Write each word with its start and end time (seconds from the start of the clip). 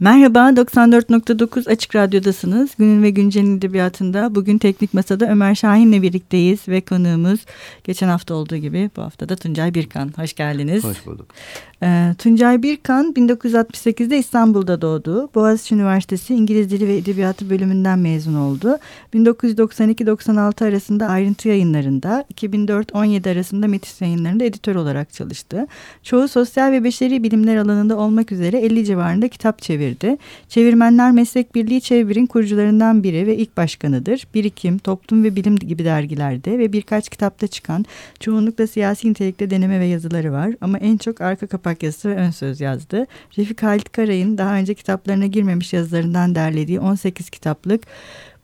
Merhaba, 0.00 0.38
94.9 0.38 1.70
Açık 1.70 1.96
Radyo'dasınız. 1.96 2.70
Günün 2.78 3.02
ve 3.02 3.10
Güncel'in 3.10 3.58
edebiyatında 3.58 4.34
bugün 4.34 4.58
Teknik 4.58 4.94
Masa'da 4.94 5.30
Ömer 5.30 5.54
Şahin'le 5.54 6.02
birlikteyiz 6.02 6.68
ve 6.68 6.80
konuğumuz 6.80 7.40
geçen 7.84 8.08
hafta 8.08 8.34
olduğu 8.34 8.56
gibi 8.56 8.90
bu 8.96 9.02
hafta 9.02 9.28
da 9.28 9.36
Tuncay 9.36 9.74
Birkan. 9.74 10.12
Hoş 10.16 10.34
geldiniz. 10.34 10.84
Hoş 10.84 11.06
bulduk. 11.06 11.26
Ee, 11.82 12.14
Tuncay 12.18 12.62
Birkan 12.62 13.12
1968'de 13.12 14.18
İstanbul'da 14.18 14.80
doğdu. 14.80 15.30
Boğaziçi 15.34 15.74
Üniversitesi 15.74 16.34
İngiliz 16.34 16.70
Dili 16.70 16.88
ve 16.88 16.96
Edebiyatı 16.96 17.50
bölümünden 17.50 17.98
mezun 17.98 18.34
oldu. 18.34 18.78
1992-96 19.14 20.68
arasında 20.68 21.06
ayrıntı 21.06 21.48
yayınlarında, 21.48 22.24
2004-17 22.34 23.32
arasında 23.32 23.66
Metis 23.66 24.00
yayınlarında 24.00 24.44
editör 24.44 24.74
olarak 24.74 25.12
çalıştı. 25.12 25.66
Çoğu 26.02 26.28
sosyal 26.28 26.72
ve 26.72 26.84
beşeri 26.84 27.22
bilimler 27.22 27.56
alanında 27.56 27.96
olmak 27.96 28.32
üzere 28.32 28.58
50 28.58 28.84
civarında 28.84 29.28
kitap 29.28 29.62
çevirdi. 29.62 30.16
Çevirmenler 30.48 31.12
Meslek 31.12 31.54
Birliği 31.54 31.80
Çevir'in 31.80 32.26
kurucularından 32.26 33.02
biri 33.02 33.26
ve 33.26 33.36
ilk 33.36 33.56
başkanıdır. 33.56 34.26
Birikim, 34.34 34.78
Toplum 34.78 35.24
ve 35.24 35.36
Bilim 35.36 35.56
gibi 35.56 35.84
dergilerde 35.84 36.58
ve 36.58 36.72
birkaç 36.72 37.08
kitapta 37.08 37.46
çıkan 37.46 37.84
çoğunlukla 38.20 38.66
siyasi 38.66 39.10
nitelikte 39.10 39.50
deneme 39.50 39.80
ve 39.80 39.86
yazıları 39.86 40.32
var. 40.32 40.50
Ama 40.60 40.78
en 40.78 40.96
çok 40.96 41.20
arka 41.20 41.46
kapak 41.46 41.69
yazısı 41.82 42.08
ve 42.10 42.14
ön 42.14 42.30
söz 42.30 42.60
yazdı. 42.60 43.06
Refik 43.38 43.62
Halit 43.62 43.92
Karay'ın 43.92 44.38
daha 44.38 44.54
önce 44.54 44.74
kitaplarına 44.74 45.26
girmemiş 45.26 45.72
yazılarından 45.72 46.34
derlediği 46.34 46.80
18 46.80 47.30
kitaplık 47.30 47.82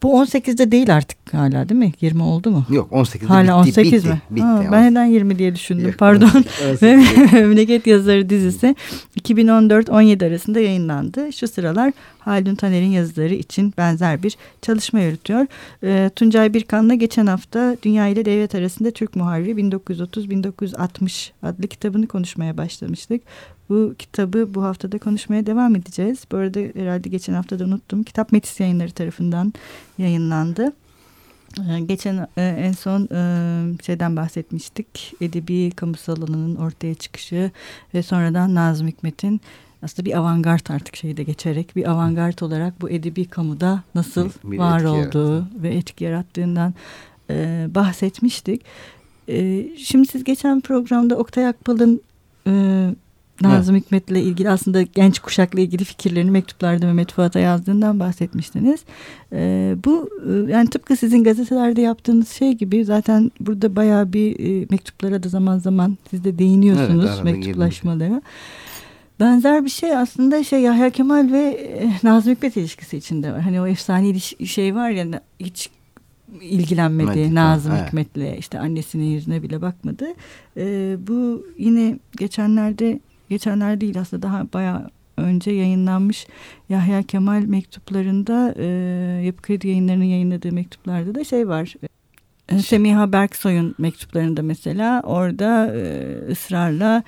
bu 0.03 0.25
18'de 0.25 0.73
değil 0.73 0.97
artık 0.97 1.19
hala 1.33 1.69
değil 1.69 1.79
mi? 1.79 1.93
20 2.01 2.23
oldu 2.23 2.51
mu? 2.51 2.67
Yok 2.71 2.93
18'de 2.93 3.27
hala 3.27 3.43
bitti. 3.43 3.53
18 3.53 3.93
bitti, 3.93 4.09
mi? 4.09 4.21
Bitti, 4.31 4.43
ha, 4.43 4.65
ben 4.73 4.93
neden 4.93 5.05
20 5.05 5.39
diye 5.39 5.55
düşündüm. 5.55 5.87
Yok, 5.87 5.99
Pardon. 5.99 6.45
18. 6.73 6.83
Memleket 7.33 7.87
Yazıları 7.87 8.31
dizisi 8.31 8.77
2014-17 9.21 10.27
arasında 10.27 10.61
yayınlandı. 10.61 11.33
Şu 11.33 11.49
sıralar 11.49 11.93
Haldun 12.19 12.55
Taner'in 12.55 12.91
yazıları 12.91 13.35
için 13.35 13.75
benzer 13.79 14.23
bir 14.23 14.37
çalışma 14.63 15.01
yürütüyor. 15.01 15.47
E, 15.83 16.11
Tuncay 16.17 16.55
Birkan'la 16.55 16.95
geçen 16.95 17.27
hafta 17.27 17.77
Dünya 17.83 18.07
ile 18.07 18.25
Devlet 18.25 18.55
arasında 18.55 18.91
Türk 18.91 19.17
Muharriri 19.17 19.51
1930-1960 19.51 21.31
adlı 21.43 21.69
kitabını 21.69 22.07
konuşmaya 22.07 22.57
başlamıştık. 22.57 23.23
Bu 23.71 23.95
kitabı 23.99 24.55
bu 24.55 24.63
haftada 24.65 24.99
konuşmaya 24.99 25.47
devam 25.47 25.77
edeceğiz. 25.77 26.25
Bu 26.33 26.37
arada 26.37 26.61
herhalde 26.81 27.09
geçen 27.09 27.35
hafta 27.35 27.59
da 27.59 27.65
unuttum. 27.65 28.03
Kitap 28.03 28.33
Metis 28.33 28.61
yayınları 28.61 28.91
tarafından 28.91 29.53
yayınlandı. 29.99 30.73
Geçen 31.87 32.27
en 32.37 32.73
son 32.73 33.09
şeyden 33.87 34.17
bahsetmiştik. 34.17 35.15
Edebi 35.21 35.71
kamusal 35.71 36.17
alanının 36.17 36.57
ortaya 36.57 36.95
çıkışı 36.95 37.51
ve 37.95 38.03
sonradan 38.03 38.55
Nazım 38.55 38.89
Hikmet'in 38.89 39.41
aslında 39.83 40.07
bir 40.07 40.19
avantgard 40.19 40.67
artık 40.71 40.97
şeyde 40.97 41.23
geçerek 41.23 41.77
bir 41.77 41.91
avantgard 41.91 42.39
olarak 42.39 42.81
bu 42.81 42.91
edebi 42.91 43.25
kamuda 43.25 43.83
nasıl 43.95 44.31
bir, 44.45 44.59
var 44.59 44.85
olduğu 44.85 44.99
yarattı. 44.99 45.47
ve 45.63 45.75
etki 45.75 46.05
yarattığından 46.05 46.75
bahsetmiştik. 47.75 48.63
Şimdi 49.79 50.07
siz 50.07 50.25
geçen 50.25 50.61
programda 50.61 51.17
Oktay 51.17 51.47
Akbal'ın 51.47 52.01
Nazım 53.41 53.75
evet. 53.75 53.87
Hikmet'le 53.87 54.11
ilgili 54.11 54.51
aslında 54.51 54.83
genç 54.83 55.19
kuşakla 55.19 55.61
ilgili 55.61 55.85
fikirlerini 55.85 56.31
mektuplarda 56.31 56.87
Mehmet 56.87 57.13
Fuat'a 57.13 57.39
yazdığından 57.39 58.01
bahsetmiştiniz. 58.01 58.81
Ee, 59.33 59.77
bu 59.85 60.11
yani 60.49 60.71
tıpkı 60.71 60.97
sizin 60.97 61.25
gazetelerde 61.25 61.81
yaptığınız 61.81 62.29
şey 62.29 62.53
gibi 62.53 62.85
zaten 62.85 63.31
burada 63.41 63.77
bayağı 63.77 64.13
bir 64.13 64.41
e, 64.41 64.67
mektuplara 64.71 65.23
da 65.23 65.29
zaman 65.29 65.59
zaman 65.59 65.99
siz 66.11 66.25
de 66.25 66.39
değiniyorsunuz 66.39 67.11
evet, 67.15 67.25
mektuplaşmalara. 67.25 68.23
Benzer 69.21 69.65
bir 69.65 69.71
şey 69.71 69.97
aslında 69.97 70.45
şey 70.45 70.61
Yahya 70.61 70.91
Kemal 70.91 71.33
ve 71.33 71.43
e, 71.43 71.91
Nazım 72.03 72.35
Hikmet 72.35 72.57
ilişkisi 72.57 72.97
içinde 72.97 73.33
var. 73.33 73.41
Hani 73.41 73.61
o 73.61 73.67
efsane 73.67 74.19
şey 74.47 74.75
var 74.75 74.91
ya 74.91 75.21
hiç 75.41 75.71
ilgilenmedi 76.41 77.11
Hikmet, 77.11 77.33
Nazım 77.33 77.73
evet. 77.73 77.87
Hikmet'le 77.87 78.39
işte 78.39 78.59
annesinin 78.59 79.05
yüzüne 79.05 79.43
bile 79.43 79.63
bakmadı. 79.63 80.07
Ee, 80.57 80.97
bu 81.07 81.47
yine 81.59 81.99
geçenlerde 82.19 83.01
geçenler 83.29 83.81
değil 83.81 84.01
aslında 84.01 84.23
daha 84.23 84.53
bayağı 84.53 84.91
önce 85.17 85.51
yayınlanmış 85.51 86.27
Yahya 86.69 87.03
Kemal 87.03 87.43
mektuplarında 87.43 88.55
e, 88.57 88.67
Yapı 89.25 89.43
Kredi 89.43 89.69
yayınlarının 89.69 90.05
yayınladığı 90.05 90.53
mektuplarda 90.53 91.15
da 91.15 91.25
şey 91.25 91.49
var. 91.49 91.75
E, 92.49 92.59
Semiha 92.59 93.13
Berksoy'un 93.13 93.75
mektuplarında 93.79 94.43
mesela 94.43 95.03
orada 95.05 95.75
e, 95.77 96.13
ısrarla 96.31 97.03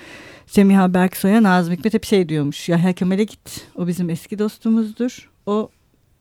Semiha 0.46 0.94
Berksoy'a 0.94 1.42
Nazım 1.42 1.74
Hikmet 1.74 1.94
hep 1.94 2.04
şey 2.04 2.28
diyormuş. 2.28 2.68
Yahya 2.68 2.92
Kemal'e 2.92 3.24
git 3.24 3.66
o 3.74 3.86
bizim 3.86 4.10
eski 4.10 4.38
dostumuzdur. 4.38 5.30
O 5.46 5.70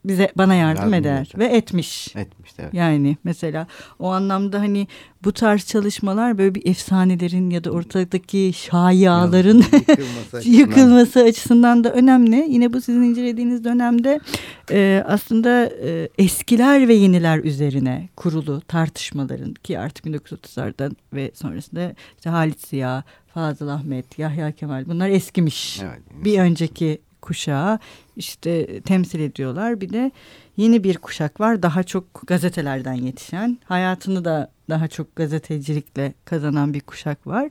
bize 0.06 0.32
bana 0.36 0.56
yardım, 0.56 0.84
yardım 0.84 0.94
eder 0.94 1.22
edeceğim. 1.22 1.52
ve 1.52 1.58
etmiş. 1.58 2.16
Etmiş 2.16 2.52
evet. 2.60 2.74
Yani 2.74 3.18
mesela 3.24 3.68
o 4.00 4.08
anlamda 4.08 4.60
hani 4.60 4.88
bu 5.24 5.32
tarz 5.32 5.66
çalışmalar 5.66 6.38
böyle 6.38 6.56
bir 6.56 6.66
efsanelerin 6.66 7.50
ya 7.50 7.64
da 7.64 7.72
ortadaki 7.72 8.52
şayiaların 8.56 9.58
yıkılması, 9.58 10.50
yıkılması 10.50 11.20
açısından 11.20 11.84
da 11.84 11.94
önemli. 11.94 12.46
Yine 12.50 12.74
bu 12.74 12.82
sizin 12.82 13.02
incelediğiniz 13.02 13.64
dönemde 13.64 14.20
e, 14.72 15.04
aslında 15.08 15.72
e, 15.84 16.10
eskiler 16.18 16.88
ve 16.88 16.94
yeniler 16.94 17.40
üzerine 17.40 18.10
kurulu 18.16 18.62
tartışmaların 18.62 19.54
ki 19.54 19.80
artık 19.80 20.06
1930'lardan 20.06 20.96
ve 21.14 21.32
sonrasında 21.34 21.96
işte 22.18 22.30
Halit 22.30 22.68
Ziya, 22.68 23.04
Fazıl 23.34 23.68
Ahmet, 23.68 24.20
Yahya 24.20 24.52
Kemal 24.52 24.86
bunlar 24.86 25.10
eskimiş. 25.10 25.82
Evet, 25.82 26.02
bir 26.26 26.40
önceki 26.40 27.02
kuşağı 27.28 27.80
işte 28.16 28.82
temsil 28.82 29.20
ediyorlar. 29.20 29.82
Bir 29.82 29.90
de 29.90 30.12
yeni 30.58 30.84
bir 30.84 30.98
kuşak 30.98 31.40
var 31.40 31.64
daha 31.64 31.84
çok 31.84 32.04
gazetelerden 32.28 32.94
yetişen 32.94 33.58
hayatını 33.66 34.26
da 34.26 34.52
daha 34.70 34.88
çok 34.88 35.16
gazetecilikle 35.16 36.14
kazanan 36.26 36.74
bir 36.74 36.82
kuşak 36.82 37.28
var. 37.28 37.50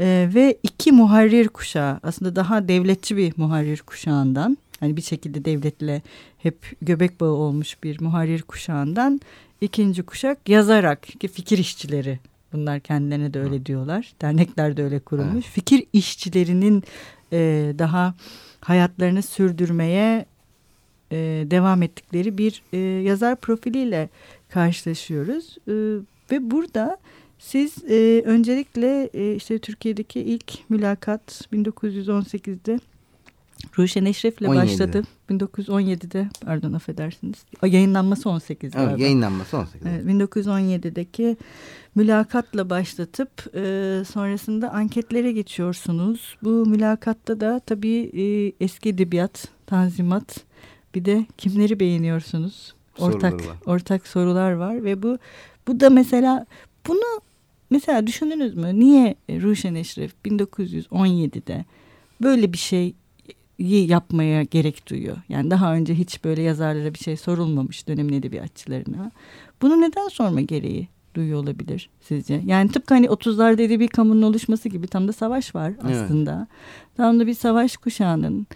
Ee, 0.00 0.30
ve 0.34 0.58
iki 0.62 0.92
muharrir 0.92 1.48
kuşağı 1.48 2.00
aslında 2.02 2.36
daha 2.36 2.68
devletçi 2.68 3.16
bir 3.16 3.32
muharrir 3.36 3.82
kuşağından 3.82 4.58
hani 4.80 4.96
bir 4.96 5.02
şekilde 5.02 5.44
devletle 5.44 6.02
hep 6.38 6.58
göbek 6.82 7.20
bağı 7.20 7.30
olmuş 7.30 7.82
bir 7.82 8.00
muharrir 8.00 8.42
kuşağından 8.42 9.20
ikinci 9.60 10.02
kuşak 10.02 10.48
yazarak 10.48 11.02
ki 11.02 11.28
fikir 11.28 11.58
işçileri 11.58 12.18
bunlar 12.52 12.80
kendilerine 12.80 13.34
de 13.34 13.40
öyle 13.40 13.66
diyorlar 13.66 14.12
dernekler 14.22 14.76
de 14.76 14.84
öyle 14.84 15.00
kurulmuş 15.00 15.44
fikir 15.44 15.84
işçilerinin 15.92 16.84
e, 17.32 17.38
daha 17.78 18.14
hayatlarını 18.60 19.22
sürdürmeye 19.22 20.26
e, 21.12 21.16
devam 21.50 21.82
ettikleri 21.82 22.38
bir 22.38 22.62
e, 22.72 22.78
yazar 22.78 23.36
profiliyle 23.36 24.08
karşılaşıyoruz. 24.48 25.56
E, 25.68 25.72
ve 26.30 26.50
burada 26.50 26.98
siz 27.38 27.84
e, 27.90 28.22
öncelikle 28.24 29.10
e, 29.14 29.34
işte 29.34 29.58
Türkiye'deki 29.58 30.20
ilk 30.20 30.70
mülakat 30.70 31.48
1918'de 31.52 32.80
Ruşen 33.78 34.04
Eşref'le 34.04 34.40
başladı. 34.40 35.02
1917'de 35.30 36.28
pardon 36.44 36.72
affedersiniz. 36.72 37.44
O 37.62 37.66
yayınlanması 37.66 38.30
18 38.30 38.72
galiba. 38.72 38.90
Evet, 38.90 39.00
yayınlanması 39.00 39.58
18. 39.58 39.86
Evet, 39.86 40.04
1917'deki 40.04 41.36
mülakatla 41.94 42.70
başlatıp 42.70 43.54
e, 43.54 44.02
sonrasında 44.08 44.70
anketlere 44.70 45.32
geçiyorsunuz. 45.32 46.36
Bu 46.42 46.66
mülakatta 46.66 47.40
da 47.40 47.60
tabii 47.66 48.10
e, 48.14 48.52
eski 48.64 48.88
edebiyat, 48.88 49.48
tanzimat 49.66 50.44
bir 50.94 51.04
de 51.04 51.26
kimleri 51.38 51.80
beğeniyorsunuz? 51.80 52.74
Ortak 52.98 53.40
sorular 53.40 53.56
ortak 53.66 54.06
sorular 54.06 54.52
var 54.52 54.84
ve 54.84 55.02
bu 55.02 55.18
bu 55.68 55.80
da 55.80 55.90
mesela 55.90 56.46
bunu 56.86 57.20
mesela 57.70 58.06
düşündünüz 58.06 58.54
mü? 58.54 58.80
Niye 58.80 59.14
Ruşen 59.30 59.74
Eşref 59.74 60.12
1917'de 60.24 61.64
böyle 62.22 62.52
bir 62.52 62.58
şey 62.58 62.94
yapmaya 63.58 64.42
gerek 64.42 64.88
duyuyor. 64.88 65.16
Yani 65.28 65.50
daha 65.50 65.74
önce 65.74 65.94
hiç 65.94 66.24
böyle 66.24 66.42
yazarlara 66.42 66.94
bir 66.94 66.98
şey 66.98 67.16
sorulmamış 67.16 67.88
dönemin 67.88 68.12
edebiyatçılarına. 68.12 69.10
Bunu 69.62 69.80
neden 69.80 70.08
sorma 70.08 70.40
gereği 70.40 70.88
duyuyor 71.14 71.42
olabilir 71.42 71.90
sizce? 72.00 72.42
Yani 72.44 72.70
tıpkı 72.70 72.94
hani 72.94 73.06
30'larda 73.06 73.62
edebi 73.62 73.88
kamunun 73.88 74.22
oluşması 74.22 74.68
gibi 74.68 74.86
tam 74.86 75.08
da 75.08 75.12
savaş 75.12 75.54
var 75.54 75.72
aslında. 75.82 76.36
Evet. 76.38 76.96
Tam 76.96 77.20
da 77.20 77.26
bir 77.26 77.34
savaş 77.34 77.76
kuşağının 77.76 78.46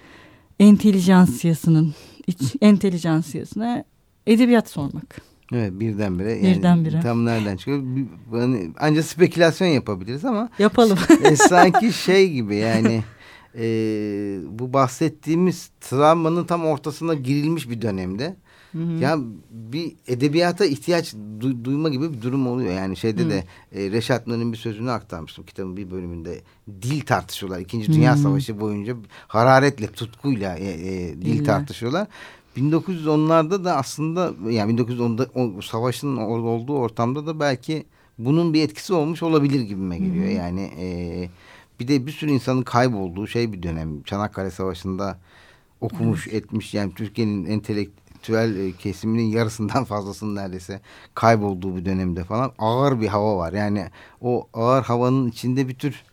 entelijansiyasının 0.60 1.94
iç, 2.26 2.38
entelijansiyasına 2.60 3.84
edebiyat 4.26 4.68
sormak. 4.68 5.32
Evet 5.52 5.72
birdenbire. 5.80 6.32
Yani 6.32 6.56
birdenbire. 6.56 7.00
Tam 7.00 7.24
nereden 7.24 7.56
çıkıyor? 7.56 7.82
Hani 8.30 8.70
ancak 8.80 9.04
spekülasyon 9.04 9.68
yapabiliriz 9.68 10.24
ama. 10.24 10.48
Yapalım. 10.58 10.98
e, 11.24 11.36
sanki 11.36 11.92
şey 11.92 12.30
gibi 12.30 12.56
yani 12.56 13.02
e, 13.58 13.64
bu 14.58 14.72
bahsettiğimiz 14.72 15.70
travmanın 15.80 16.44
tam 16.44 16.64
ortasına 16.64 17.14
girilmiş 17.14 17.70
bir 17.70 17.82
dönemde 17.82 18.36
Hı 18.72 18.78
hı. 18.78 18.92
Ya 18.92 19.18
bir 19.50 19.92
edebiyata 20.06 20.64
ihtiyaç 20.64 21.14
du 21.40 21.64
duyma 21.64 21.88
gibi 21.88 22.12
bir 22.12 22.22
durum 22.22 22.46
oluyor. 22.46 22.72
Yani 22.72 22.96
şeyde 22.96 23.24
hı. 23.24 23.30
de 23.30 23.44
e, 23.72 23.90
Reşat 23.90 24.26
Nuri'nin 24.26 24.52
bir 24.52 24.58
sözünü 24.58 24.90
aktarmıştım 24.90 25.44
kitabın 25.44 25.76
bir 25.76 25.90
bölümünde. 25.90 26.40
Dil 26.82 27.00
tartışıyorlar. 27.00 27.60
İkinci 27.60 27.92
Dünya 27.92 28.14
hı. 28.14 28.18
Savaşı 28.18 28.60
boyunca 28.60 28.96
hararetle, 29.28 29.86
tutkuyla 29.86 30.56
e, 30.56 30.64
e, 30.64 31.14
dil 31.14 31.22
Diller. 31.22 31.44
tartışıyorlar. 31.44 32.06
1910'larda 32.56 33.64
da 33.64 33.76
aslında 33.76 34.32
yani 34.50 34.80
1910'da 34.80 35.26
o 35.34 35.60
savaşın 35.60 36.16
olduğu 36.16 36.74
ortamda 36.74 37.26
da 37.26 37.40
belki 37.40 37.84
bunun 38.18 38.54
bir 38.54 38.62
etkisi 38.62 38.94
olmuş 38.94 39.22
olabilir 39.22 39.60
gibime 39.60 39.98
geliyor. 39.98 40.26
Hı 40.26 40.30
hı. 40.30 40.32
Yani 40.32 40.70
e, 40.78 41.28
bir 41.80 41.88
de 41.88 42.06
bir 42.06 42.12
sürü 42.12 42.30
insanın 42.30 42.62
kaybolduğu 42.62 43.26
şey 43.26 43.52
bir 43.52 43.62
dönem. 43.62 44.02
Çanakkale 44.02 44.50
Savaşı'nda 44.50 45.18
okumuş 45.80 46.28
evet. 46.28 46.44
etmiş 46.44 46.74
yani 46.74 46.94
Türkiye'nin 46.94 47.44
entelektüel 47.44 48.56
e, 48.56 48.72
kesiminin 48.72 49.22
yarısından 49.22 49.84
fazlasının 49.92 50.34
neredeyse 50.34 50.80
kaybolduğu 51.14 51.76
bir 51.76 51.84
dönemde 51.84 52.24
falan 52.24 52.52
ağır 52.58 53.00
bir 53.00 53.08
hava 53.08 53.36
var. 53.36 53.52
Yani 53.52 53.86
o 54.20 54.48
ağır 54.54 54.82
havanın 54.82 55.28
içinde 55.28 55.68
bir 55.68 55.74
tür 55.74 56.04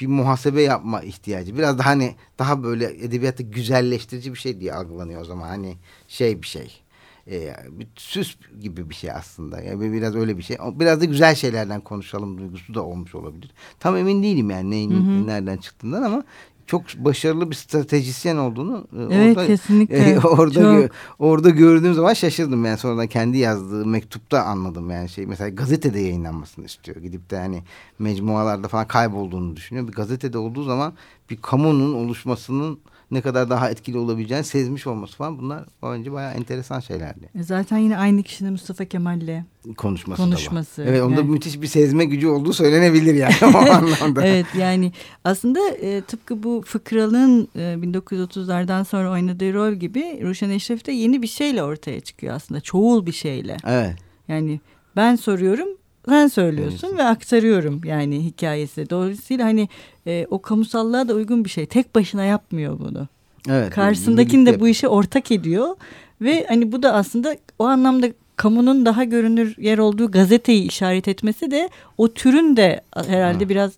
bir 0.00 0.06
muhasebe 0.06 0.62
yapma 0.62 1.02
ihtiyacı. 1.02 1.58
Biraz 1.58 1.78
daha 1.78 1.90
hani 1.90 2.14
daha 2.38 2.62
böyle 2.62 3.04
edebiyatı 3.04 3.42
güzelleştirici 3.42 4.32
bir 4.32 4.38
şey 4.38 4.60
diye 4.60 4.74
algılanıyor 4.74 5.20
o 5.20 5.24
zaman. 5.24 5.48
Hani 5.48 5.76
şey 6.08 6.42
bir 6.42 6.46
şey. 6.46 6.85
E, 7.30 7.56
bir 7.70 7.86
süs 7.96 8.36
gibi 8.60 8.90
bir 8.90 8.94
şey 8.94 9.10
aslında. 9.10 9.60
Yani 9.60 9.92
biraz 9.92 10.14
öyle 10.16 10.38
bir 10.38 10.42
şey. 10.42 10.56
Biraz 10.74 11.00
da 11.00 11.04
güzel 11.04 11.34
şeylerden 11.34 11.80
konuşalım 11.80 12.38
duygusu 12.38 12.74
da 12.74 12.82
olmuş 12.82 13.14
olabilir. 13.14 13.50
Tam 13.80 13.96
emin 13.96 14.22
değilim 14.22 14.50
yani 14.50 14.70
neyin 14.70 14.90
hı 14.90 14.94
hı. 14.94 15.26
nereden 15.26 15.56
çıktığından 15.56 16.02
ama 16.02 16.24
çok 16.66 16.82
başarılı 16.96 17.50
bir 17.50 17.54
stratejisyen 17.54 18.36
olduğunu 18.36 18.86
e, 18.98 19.14
evet, 19.14 19.36
orada 19.36 19.46
kesinlikle. 19.52 19.96
E, 19.96 20.18
orada 20.18 20.54
çok. 20.54 20.62
Gö 20.62 20.88
orada 21.18 21.50
gördüğüm 21.50 21.94
zaman 21.94 22.14
şaşırdım 22.14 22.64
yani 22.64 22.78
sonradan 22.78 23.06
kendi 23.06 23.38
yazdığı 23.38 23.86
mektupta 23.86 24.42
anladım 24.42 24.90
yani 24.90 25.08
şey 25.08 25.26
mesela 25.26 25.48
gazetede 25.48 26.00
yayınlanmasını 26.00 26.64
istiyor 26.64 26.96
gidip 26.96 27.30
de 27.30 27.38
hani 27.38 27.62
mecmualarda 27.98 28.68
falan 28.68 28.86
kaybolduğunu 28.86 29.56
düşünüyor 29.56 29.88
bir 29.88 29.92
gazetede 29.92 30.38
olduğu 30.38 30.62
zaman 30.62 30.92
bir 31.30 31.36
kamunun 31.36 31.94
oluşmasının 31.94 32.78
ne 33.10 33.20
kadar 33.20 33.50
daha 33.50 33.70
etkili 33.70 33.98
olabileceğini 33.98 34.44
sezmiş 34.44 34.86
olması 34.86 35.16
falan 35.16 35.38
bunlar 35.38 35.64
bence 35.82 36.12
bayağı 36.12 36.34
enteresan 36.34 36.80
şeylerdi. 36.80 37.28
E, 37.38 37.42
zaten 37.42 37.78
yine 37.78 37.98
aynı 37.98 38.22
kişinin 38.22 38.52
Mustafa 38.52 38.84
Kemal'le 38.84 39.44
konuşması, 39.76 40.22
konuşması. 40.22 40.84
Evet 40.88 41.02
onda 41.02 41.20
yani. 41.20 41.30
müthiş 41.30 41.60
bir 41.60 41.66
sezme 41.66 42.04
gücü 42.04 42.28
olduğu 42.28 42.52
söylenebilir 42.52 43.14
yani 43.14 43.34
o 43.42 43.58
anlamda. 43.72 44.26
evet 44.26 44.46
yani 44.58 44.92
aslında 45.24 45.68
e, 45.68 46.00
tıpkı 46.00 46.42
bu 46.42 46.62
Fıkralı'nın 46.66 47.48
e, 47.56 47.60
1930'lardan 47.60 48.84
sonra 48.84 49.10
oynadığı 49.10 49.54
rol 49.54 49.72
gibi 49.72 50.20
Ruşen 50.22 50.50
Eşref 50.50 50.86
de 50.86 50.92
yeni 50.92 51.22
bir 51.22 51.26
şeyle 51.26 51.62
ortaya 51.62 52.00
çıkıyor 52.00 52.34
aslında. 52.34 52.60
Çoğul 52.60 53.06
bir 53.06 53.12
şeyle. 53.12 53.56
Evet. 53.66 53.96
Yani 54.28 54.60
ben 54.96 55.16
soruyorum 55.16 55.68
sen 56.08 56.28
söylüyorsun 56.28 56.88
evet. 56.88 56.98
ve 56.98 57.04
aktarıyorum 57.04 57.80
yani 57.84 58.24
hikayesi. 58.24 58.90
Dolayısıyla 58.90 59.44
hani 59.44 59.68
e, 60.06 60.26
o 60.30 60.42
kamusallığa 60.42 61.08
da 61.08 61.14
uygun 61.14 61.44
bir 61.44 61.50
şey. 61.50 61.66
Tek 61.66 61.94
başına 61.94 62.24
yapmıyor 62.24 62.78
bunu. 62.78 63.08
Evet. 63.48 63.70
Karşısındakini 63.70 64.46
de 64.46 64.60
bu 64.60 64.68
işe 64.68 64.88
ortak 64.88 65.32
ediyor 65.32 65.76
ve 66.20 66.46
hani 66.48 66.72
bu 66.72 66.82
da 66.82 66.94
aslında 66.94 67.36
o 67.58 67.64
anlamda 67.64 68.06
kamunun 68.36 68.86
daha 68.86 69.04
görünür 69.04 69.54
yer 69.58 69.78
olduğu 69.78 70.10
gazeteyi 70.10 70.62
işaret 70.62 71.08
etmesi 71.08 71.50
de 71.50 71.68
o 71.98 72.08
türün 72.08 72.56
de 72.56 72.80
herhalde 73.06 73.44
ha. 73.44 73.48
biraz 73.48 73.72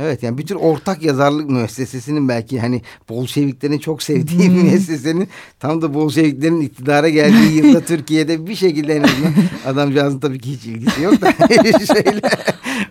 Evet 0.00 0.22
yani 0.22 0.38
bir 0.38 0.46
tür 0.46 0.54
ortak 0.54 1.02
yazarlık 1.02 1.50
müessesesinin 1.50 2.28
belki 2.28 2.60
hani 2.60 2.82
Bolşeviklerin 3.08 3.78
çok 3.78 4.02
sevdiği 4.02 4.48
hmm. 4.48 4.62
müessesenin 4.62 5.28
tam 5.58 5.82
da 5.82 5.94
Bolşeviklerin 5.94 6.60
iktidara 6.60 7.08
geldiği 7.08 7.56
yılda 7.56 7.80
Türkiye'de 7.84 8.46
bir 8.46 8.54
şekilde 8.54 8.94
en 8.94 9.02
azından 9.02 9.32
adamcağızın 9.66 10.20
tabii 10.20 10.38
ki 10.38 10.52
hiç 10.52 10.66
ilgisi 10.66 11.02
yok 11.02 11.20
da 11.20 11.32
şöyle 11.94 12.20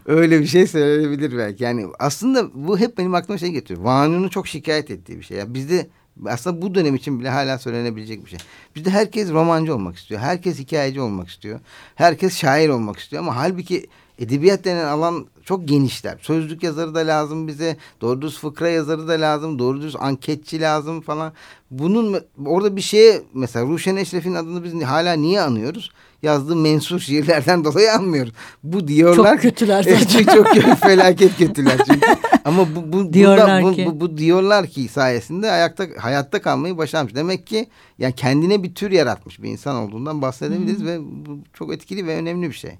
öyle 0.05 0.39
bir 0.39 0.47
şey 0.47 0.67
söylenebilir 0.67 1.37
belki. 1.37 1.63
Yani 1.63 1.85
aslında 1.99 2.53
bu 2.53 2.79
hep 2.79 2.97
benim 2.97 3.15
aklıma 3.15 3.37
şey 3.37 3.49
getiriyor. 3.49 3.85
Vanun'un 3.85 4.29
çok 4.29 4.47
şikayet 4.47 4.91
ettiği 4.91 5.17
bir 5.17 5.23
şey. 5.23 5.37
Yani 5.37 5.53
bizde 5.53 5.87
aslında 6.25 6.61
bu 6.61 6.75
dönem 6.75 6.95
için 6.95 7.19
bile 7.19 7.29
hala 7.29 7.57
söylenebilecek 7.57 8.25
bir 8.25 8.29
şey. 8.29 8.39
Bizde 8.75 8.89
herkes 8.89 9.29
romancı 9.29 9.75
olmak 9.75 9.97
istiyor. 9.97 10.21
Herkes 10.21 10.59
hikayeci 10.59 11.01
olmak 11.01 11.29
istiyor. 11.29 11.59
Herkes 11.95 12.37
şair 12.37 12.69
olmak 12.69 12.99
istiyor 12.99 13.23
ama 13.23 13.35
halbuki 13.35 13.87
edebiyat 14.19 14.63
denen 14.63 14.85
alan 14.85 15.27
çok 15.49 15.67
genişler. 15.67 16.17
Sözlük 16.21 16.63
yazarı 16.63 16.95
da 16.95 16.99
lazım 16.99 17.47
bize. 17.47 17.77
Doğru 18.01 18.21
düz 18.21 18.39
fıkra 18.39 18.69
yazarı 18.69 19.07
da 19.07 19.11
lazım. 19.13 19.59
Doğru 19.59 19.81
düz 19.81 19.95
anketçi 19.99 20.61
lazım 20.61 21.01
falan. 21.01 21.33
Bunun 21.71 22.21
orada 22.45 22.75
bir 22.75 22.81
şeye 22.81 23.21
mesela 23.33 23.65
Ruşen 23.65 23.95
Eşref'in 23.95 24.33
adını 24.33 24.63
biz 24.63 24.83
hala 24.83 25.13
niye 25.13 25.41
anıyoruz? 25.41 25.91
Yazdığı 26.23 26.55
mensur 26.55 26.99
şiirlerden 26.99 27.63
dolayı 27.65 27.93
anmıyoruz. 27.93 28.33
Bu 28.63 28.87
diyorlar. 28.87 29.33
Çok 29.33 29.41
kötüler 29.41 29.83
zaten. 29.99 30.23
çok, 30.23 30.55
çok 30.55 30.77
felaket 30.79 31.37
kötüler 31.37 31.77
çünkü. 31.87 32.07
Ama 32.45 32.67
bu, 32.75 32.93
bu, 32.93 33.13
diyorlar 33.13 33.63
burada, 33.63 33.75
ki. 33.75 33.85
Bu, 33.85 33.91
bu, 33.91 33.99
bu 34.01 34.17
diyorlar 34.17 34.67
ki 34.67 34.87
sayesinde 34.87 35.51
ayakta 35.51 35.87
hayatta 35.97 36.41
kalmayı 36.41 36.77
başarmış. 36.77 37.15
Demek 37.15 37.47
ki 37.47 37.67
yani 37.99 38.15
kendine 38.15 38.63
bir 38.63 38.75
tür 38.75 38.91
yaratmış 38.91 39.41
bir 39.41 39.49
insan 39.49 39.75
olduğundan 39.75 40.21
bahsedebiliriz 40.21 40.79
hmm. 40.79 40.87
ve 40.87 40.99
bu 41.01 41.39
çok 41.53 41.73
etkili 41.73 42.07
ve 42.07 42.15
önemli 42.15 42.47
bir 42.47 42.55
şey. 42.55 42.71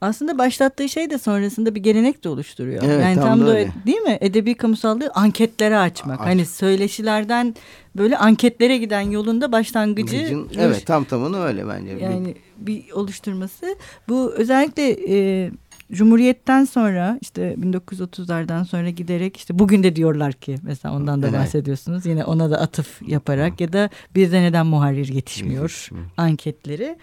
Aslında 0.00 0.38
başlattığı 0.38 0.88
şey 0.88 1.10
de 1.10 1.18
sonrasında 1.18 1.74
bir 1.74 1.80
gelenek 1.80 2.24
de 2.24 2.28
oluşturuyor. 2.28 2.82
Evet, 2.86 3.02
yani 3.02 3.14
tam, 3.14 3.24
tam 3.24 3.46
da 3.46 3.56
öyle. 3.56 3.72
değil 3.86 4.00
mi? 4.00 4.18
Edebi 4.20 4.54
kamusallığı 4.54 5.10
anketlere 5.14 5.78
açmak. 5.78 6.20
Aç. 6.20 6.26
Hani 6.26 6.46
söyleşilerden 6.46 7.54
böyle 7.96 8.18
anketlere 8.18 8.78
giden 8.78 9.00
yolunda 9.00 9.52
başlangıcı. 9.52 10.16
Gücün, 10.16 10.48
evet 10.58 10.86
tam 10.86 11.04
tamını 11.04 11.40
öyle 11.40 11.68
bence. 11.68 12.04
Yani 12.04 12.34
bir 12.56 12.90
oluşturması. 12.90 13.76
Bu 14.08 14.32
özellikle 14.32 14.96
e, 15.08 15.50
Cumhuriyet'ten 15.92 16.64
sonra 16.64 17.18
işte 17.20 17.54
1930'lardan 17.60 18.64
sonra 18.64 18.90
giderek 18.90 19.36
işte 19.36 19.58
bugün 19.58 19.82
de 19.82 19.96
diyorlar 19.96 20.32
ki 20.32 20.56
mesela 20.62 20.94
ondan 20.94 21.22
da 21.22 21.28
evet. 21.28 21.38
bahsediyorsunuz. 21.38 22.06
Yine 22.06 22.24
ona 22.24 22.50
da 22.50 22.60
atıf 22.60 23.02
yaparak 23.08 23.60
ya 23.60 23.72
da 23.72 23.90
bir 24.14 24.32
de 24.32 24.42
neden 24.42 24.66
muharrir 24.66 25.08
yetişmiyor 25.08 25.88
anketleri. 26.16 26.96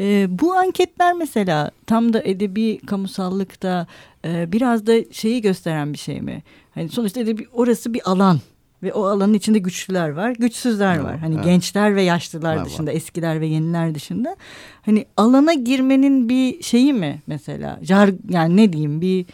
E, 0.00 0.26
bu 0.30 0.54
anketler 0.54 1.12
mesela 1.12 1.70
tam 1.86 2.12
da 2.12 2.22
edebi 2.22 2.78
kamusallıkta 2.86 3.86
e, 4.24 4.52
biraz 4.52 4.86
da 4.86 5.12
şeyi 5.12 5.42
gösteren 5.42 5.92
bir 5.92 5.98
şey 5.98 6.20
mi? 6.20 6.42
Hani 6.74 6.88
sonuçta 6.88 7.20
edebi 7.20 7.46
orası 7.52 7.94
bir 7.94 8.10
alan 8.10 8.40
ve 8.82 8.92
o 8.92 9.04
alanın 9.04 9.34
içinde 9.34 9.58
güçlüler 9.58 10.08
var, 10.08 10.30
güçsüzler 10.38 10.94
evet, 10.94 11.04
var. 11.04 11.18
Hani 11.18 11.34
evet. 11.34 11.44
gençler 11.44 11.96
ve 11.96 12.02
yaşlılar 12.02 12.56
evet, 12.56 12.66
dışında, 12.66 12.90
var. 12.90 12.96
eskiler 12.96 13.40
ve 13.40 13.46
yeniler 13.46 13.94
dışında. 13.94 14.36
Hani 14.82 15.06
alana 15.16 15.54
girmenin 15.54 16.28
bir 16.28 16.62
şeyi 16.62 16.92
mi 16.92 17.22
mesela? 17.26 17.78
Jar 17.82 18.10
yani 18.30 18.56
ne 18.56 18.72
diyeyim 18.72 19.00
bir 19.00 19.26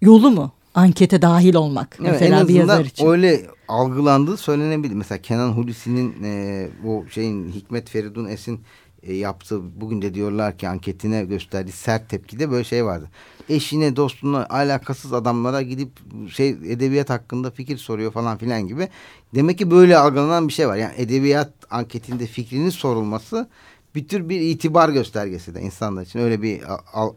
yolu 0.00 0.30
mu? 0.30 0.52
Ankete 0.74 1.22
dahil 1.22 1.54
olmak 1.54 1.98
evet, 2.00 2.12
mesela 2.12 2.40
en 2.40 2.48
bir 2.48 2.54
yazar 2.54 2.84
için. 2.84 3.06
öyle 3.06 3.46
algılandığı 3.68 4.36
söylenebilir. 4.36 4.94
Mesela 4.94 5.22
Kenan 5.22 5.52
Hulusi'nin 5.52 6.22
e, 6.24 6.68
o 6.86 7.04
şeyin 7.10 7.52
Hikmet 7.52 7.90
Feridun 7.90 8.24
Es'in 8.24 8.60
e, 9.02 9.14
yaptığı 9.14 9.80
bugün 9.80 10.02
de 10.02 10.14
diyorlar 10.14 10.58
ki 10.58 10.68
anketine 10.68 11.24
gösterdiği 11.24 11.72
sert 11.72 12.08
tepkide 12.08 12.50
böyle 12.50 12.64
şey 12.64 12.84
vardı. 12.84 13.10
Eşine 13.48 13.96
dostuna 13.96 14.46
alakasız 14.46 15.12
adamlara 15.12 15.62
gidip 15.62 15.90
şey 16.30 16.48
edebiyat 16.48 17.10
hakkında 17.10 17.50
fikir 17.50 17.76
soruyor 17.76 18.12
falan 18.12 18.38
filan 18.38 18.68
gibi. 18.68 18.88
Demek 19.34 19.58
ki 19.58 19.70
böyle 19.70 19.96
algılanan 19.96 20.48
bir 20.48 20.52
şey 20.52 20.68
var. 20.68 20.76
Yani 20.76 20.94
edebiyat 20.96 21.52
anketinde 21.70 22.26
fikrinin 22.26 22.70
sorulması 22.70 23.48
bir 23.94 24.08
tür 24.08 24.28
bir 24.28 24.40
itibar 24.40 24.88
göstergesi 24.88 25.54
de 25.54 25.60
insanlar 25.60 26.02
için. 26.02 26.18
Öyle 26.18 26.42
bir 26.42 26.60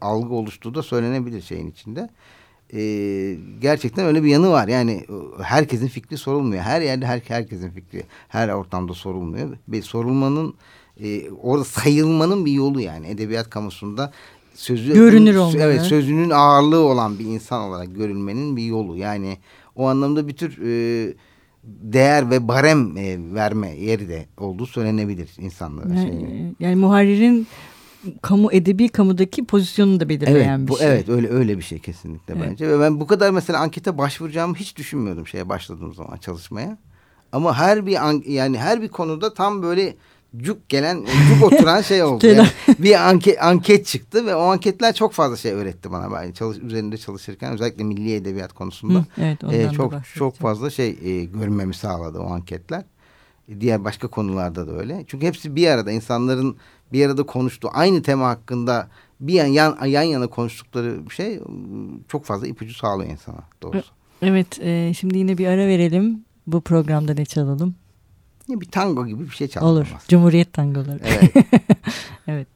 algı 0.01 0.33
oluştuğu 0.33 0.75
da 0.75 0.83
söylenebilir 0.83 1.41
şeyin 1.41 1.71
içinde. 1.71 2.09
Ee, 2.73 3.37
gerçekten 3.61 4.05
öyle 4.05 4.23
bir 4.23 4.29
yanı 4.29 4.49
var. 4.49 4.67
Yani 4.67 5.05
herkesin 5.41 5.87
fikri 5.87 6.17
sorulmuyor. 6.17 6.63
Her 6.63 6.81
yerde 6.81 7.05
her, 7.05 7.21
herkesin 7.27 7.69
fikri 7.69 8.03
her 8.27 8.49
ortamda 8.49 8.93
sorulmuyor. 8.93 9.57
Bir 9.67 9.81
sorulmanın 9.81 10.53
e, 11.03 11.31
orada 11.31 11.63
sayılmanın 11.63 12.45
bir 12.45 12.51
yolu 12.51 12.81
yani 12.81 13.07
edebiyat 13.07 13.49
kamusunda 13.49 14.11
sözü 14.53 14.93
görünür 14.93 15.35
olmalı. 15.35 15.61
Evet 15.61 15.81
sözünün 15.81 16.29
ağırlığı 16.29 16.79
olan 16.79 17.19
bir 17.19 17.25
insan 17.25 17.61
olarak 17.61 17.95
görülmenin 17.95 18.57
bir 18.57 18.63
yolu. 18.63 18.97
Yani 18.97 19.37
o 19.75 19.87
anlamda 19.87 20.27
bir 20.27 20.33
tür 20.33 20.61
e, 20.61 21.13
değer 21.63 22.29
ve 22.29 22.47
barem 22.47 22.97
e, 22.97 23.33
verme 23.33 23.75
yeri 23.75 24.09
de 24.09 24.25
olduğu 24.37 24.65
söylenebilir 24.65 25.29
insanlara. 25.37 25.93
Yani, 25.93 26.19
şey. 26.19 26.67
yani 26.67 26.75
muharririn 26.75 27.47
kamu 28.21 28.51
edebi 28.51 28.89
kamudaki 28.89 29.45
pozisyonunu 29.45 29.99
da 29.99 30.09
belirleyen 30.09 30.59
evet, 30.59 30.69
bu, 30.69 30.73
bir 30.73 30.79
şey. 30.79 30.87
Evet 30.87 31.09
öyle 31.09 31.29
öyle 31.29 31.57
bir 31.57 31.63
şey 31.63 31.79
kesinlikle 31.79 32.33
evet. 32.37 32.47
bence. 32.49 32.69
Ve 32.69 32.79
ben 32.79 32.99
bu 32.99 33.07
kadar 33.07 33.31
mesela 33.31 33.59
ankete 33.59 33.97
başvuracağımı 33.97 34.55
hiç 34.55 34.75
düşünmüyordum 34.75 35.27
şeye 35.27 35.49
başladığım 35.49 35.93
zaman 35.93 36.17
çalışmaya. 36.17 36.77
Ama 37.31 37.57
her 37.57 37.85
bir 37.85 38.25
yani 38.31 38.57
her 38.57 38.81
bir 38.81 38.87
konuda 38.87 39.33
tam 39.33 39.63
böyle 39.63 39.95
cuk 40.37 40.69
gelen, 40.69 41.05
cuk 41.29 41.43
oturan 41.43 41.81
şey 41.81 42.03
oldu. 42.03 42.27
yani 42.27 42.47
bir 42.79 43.09
anket, 43.09 43.43
anket 43.43 43.85
çıktı 43.85 44.25
ve 44.25 44.35
o 44.35 44.41
anketler 44.41 44.93
çok 44.93 45.13
fazla 45.13 45.37
şey 45.37 45.51
öğretti 45.51 45.91
bana. 45.91 46.11
Ben 46.11 46.31
çalış, 46.31 46.57
üzerinde 46.57 46.97
çalışırken 46.97 47.53
özellikle 47.53 47.83
milli 47.83 48.13
edebiyat 48.13 48.53
konusunda 48.53 48.99
Hı, 48.99 49.05
evet, 49.17 49.43
e, 49.43 49.71
çok 49.71 49.93
çok 50.15 50.35
fazla 50.35 50.69
şey 50.69 50.89
e, 51.03 51.25
görmemi 51.25 51.73
sağladı 51.73 52.19
o 52.19 52.29
anketler. 52.29 52.83
Diğer 53.59 53.83
başka 53.83 54.07
konularda 54.07 54.67
da 54.67 54.71
öyle. 54.71 55.03
Çünkü 55.07 55.27
hepsi 55.27 55.55
bir 55.55 55.67
arada 55.67 55.91
insanların 55.91 56.57
bir 56.93 57.05
arada 57.05 57.23
konuştuğu 57.23 57.69
aynı 57.73 58.01
tema 58.01 58.27
hakkında 58.27 58.87
bir 59.19 59.33
yan, 59.33 59.45
yan, 59.45 59.85
yan 59.85 60.03
yana 60.03 60.27
konuştukları 60.27 60.99
şey 61.09 61.39
çok 62.07 62.25
fazla 62.25 62.47
ipucu 62.47 62.73
sağlıyor 62.73 63.11
insana 63.11 63.43
doğrusu. 63.61 63.91
Evet 64.21 64.59
e, 64.61 64.93
şimdi 64.93 65.17
yine 65.17 65.37
bir 65.37 65.47
ara 65.47 65.67
verelim. 65.67 66.25
Bu 66.47 66.61
programda 66.61 67.13
ne 67.13 67.25
çalalım? 67.25 67.75
Bir 68.49 68.71
tango 68.71 69.07
gibi 69.07 69.23
bir 69.23 69.35
şey 69.35 69.47
çalalım. 69.47 69.75
Olur. 69.75 69.85
Aslında. 69.85 70.01
Cumhuriyet 70.07 70.53
tangoları. 70.53 70.99
Evet. 71.03 71.33
evet. 72.27 72.47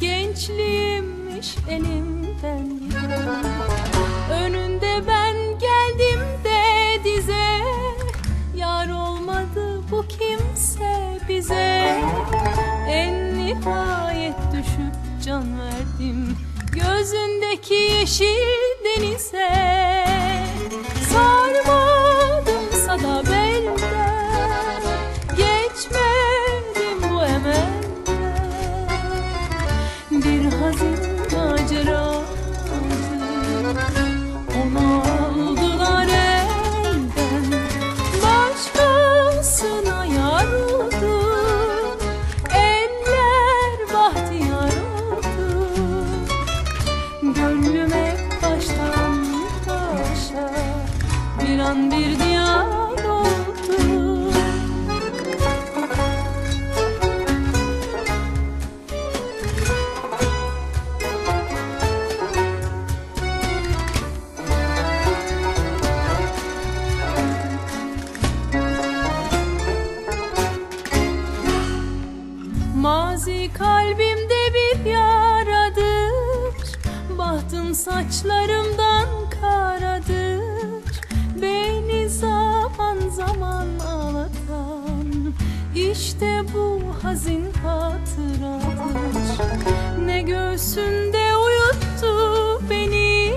Gençliğimmiş 0.00 1.56
elimden 1.70 2.68
giden. 2.80 3.44
Önünde 4.30 5.02
ben 5.08 5.36
geldim 5.36 6.20
de 6.44 7.04
dize. 7.04 7.60
Yar 8.56 8.88
olmadı 8.88 9.82
bu 9.90 10.04
kimse 10.08 11.20
bize. 11.28 12.00
En 12.88 13.38
nihayet 13.38 14.36
düşüp 14.52 15.24
can 15.24 15.60
verdim. 15.60 16.36
Gözündeki 16.72 17.74
yeşil 17.74 18.84
denize 18.84 20.13
Bahtım 77.34 77.74
saçlarımdan 77.74 79.08
karadır. 79.40 81.00
Beni 81.42 82.08
zaman 82.08 82.98
zaman 83.16 83.66
ağlatan 83.78 85.34
İşte 85.74 86.42
bu 86.54 86.80
hazin 87.02 87.44
hatıradır. 87.62 89.38
Ne 90.04 90.22
göğsünde 90.22 91.36
uyuttu 91.36 92.60
beni 92.70 93.34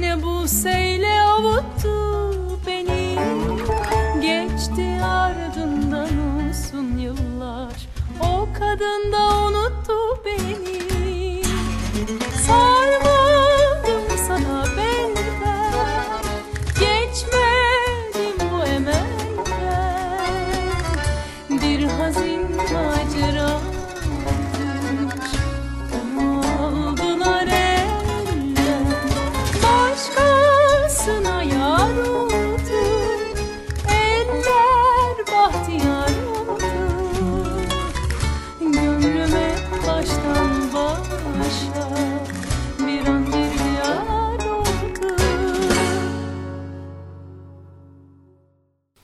Ne 0.00 0.22
bu 0.22 0.48
seyle 0.48 1.22
avuttu 1.22 2.58
beni. 2.66 3.18
Geçti 4.20 5.04
ardından 5.04 6.10
uzun 6.50 6.98
yıllar. 6.98 7.88
O 8.20 8.48
kadın 8.58 9.12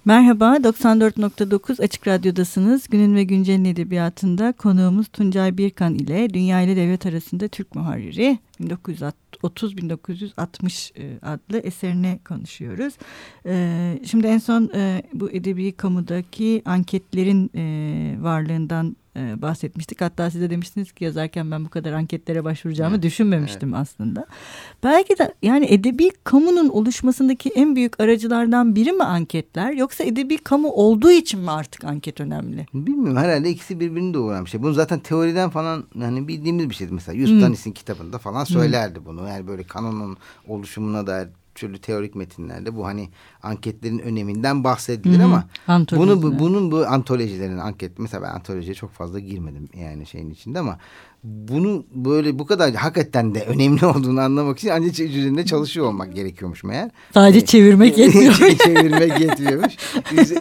Merhaba, 0.08 0.56
94.9 0.56 1.82
Açık 1.82 2.08
Radyo'dasınız. 2.08 2.88
Günün 2.88 3.14
ve 3.14 3.24
Güncel'in 3.24 3.64
edebiyatında 3.64 4.52
konuğumuz 4.52 5.08
Tuncay 5.08 5.58
Birkan 5.58 5.94
ile 5.94 6.34
Dünya 6.34 6.60
ile 6.60 6.76
Devlet 6.76 7.06
arasında 7.06 7.48
Türk 7.48 7.74
muharriri 7.74 8.38
1930-1960 8.60 10.98
e, 10.98 11.18
adlı 11.22 11.58
eserine 11.58 12.18
konuşuyoruz. 12.28 12.94
E, 13.46 13.98
şimdi 14.04 14.26
en 14.26 14.38
son 14.38 14.70
e, 14.74 15.02
bu 15.12 15.30
edebi 15.30 15.72
kamudaki 15.72 16.62
anketlerin 16.64 17.50
varlığından 18.22 18.96
bahsetmiştik. 19.16 20.00
Hatta 20.00 20.30
size 20.30 20.50
demiştiniz 20.50 20.92
ki 20.92 21.04
yazarken 21.04 21.50
ben 21.50 21.64
bu 21.64 21.68
kadar 21.68 21.92
anketlere 21.92 22.44
başvuracağımı 22.44 22.94
evet, 22.94 23.04
düşünmemiştim 23.04 23.68
evet. 23.68 23.82
aslında. 23.82 24.26
Belki 24.84 25.18
de 25.18 25.34
yani 25.42 25.66
edebi 25.70 26.10
kamunun 26.24 26.68
oluşmasındaki 26.68 27.48
en 27.48 27.76
büyük 27.76 28.00
aracılardan 28.00 28.76
biri 28.76 28.92
mi 28.92 29.04
anketler 29.04 29.72
yoksa 29.72 30.04
edebi 30.04 30.38
kamu 30.38 30.70
olduğu 30.70 31.10
için 31.10 31.40
mi 31.40 31.50
artık 31.50 31.84
anket 31.84 32.20
önemli? 32.20 32.66
Bilmiyorum 32.74 33.16
herhalde 33.16 33.50
ikisi 33.50 33.80
birbirini 33.80 34.14
doğuran 34.14 34.44
bir 34.44 34.50
şey. 34.50 34.62
Bunu 34.62 34.72
zaten 34.72 34.98
teoriden 34.98 35.50
falan 35.50 35.84
hani 35.98 36.28
bildiğimiz 36.28 36.70
bir 36.70 36.74
şeydi. 36.74 36.92
Mesela 36.92 37.18
Yustanis'in 37.18 37.70
hmm. 37.70 37.74
kitabında 37.74 38.18
falan 38.18 38.44
söylerdi 38.44 38.98
hmm. 38.98 39.06
bunu. 39.06 39.28
Yani 39.28 39.46
böyle 39.46 39.62
kanunun 39.62 40.16
oluşumuna 40.48 41.06
dair 41.06 41.28
türlü 41.58 41.78
teorik 41.78 42.14
metinlerde 42.14 42.76
bu 42.76 42.86
hani 42.86 43.08
anketlerin 43.42 43.98
öneminden 43.98 44.64
bahsedilir 44.64 45.18
Hı 45.18 45.22
-hı. 45.22 45.24
ama 45.24 45.44
bunu 45.92 46.22
bu, 46.22 46.38
bunun 46.38 46.70
bu 46.70 46.86
antolojilerin 46.86 47.58
anket 47.58 47.98
mesela 47.98 48.22
ben 48.22 48.34
antolojiye 48.34 48.74
çok 48.74 48.92
fazla 48.92 49.18
girmedim 49.18 49.68
yani 49.74 50.06
şeyin 50.06 50.30
içinde 50.30 50.58
ama 50.58 50.78
bunu 51.24 51.84
böyle 51.94 52.38
bu 52.38 52.46
kadar 52.46 52.74
hakikaten 52.74 53.34
de 53.34 53.44
önemli 53.44 53.86
olduğunu 53.86 54.20
anlamak 54.20 54.58
için 54.58 54.68
ancak 54.68 55.00
üzerinde 55.00 55.44
çalışıyor 55.44 55.86
olmak 55.86 56.14
gerekiyormuş 56.14 56.64
meğer. 56.64 56.90
Sadece 57.14 57.46
çevirmek 57.46 57.98
yetmiyor. 57.98 58.34
çevirmek 58.34 59.20
yetmiyormuş. 59.20 59.76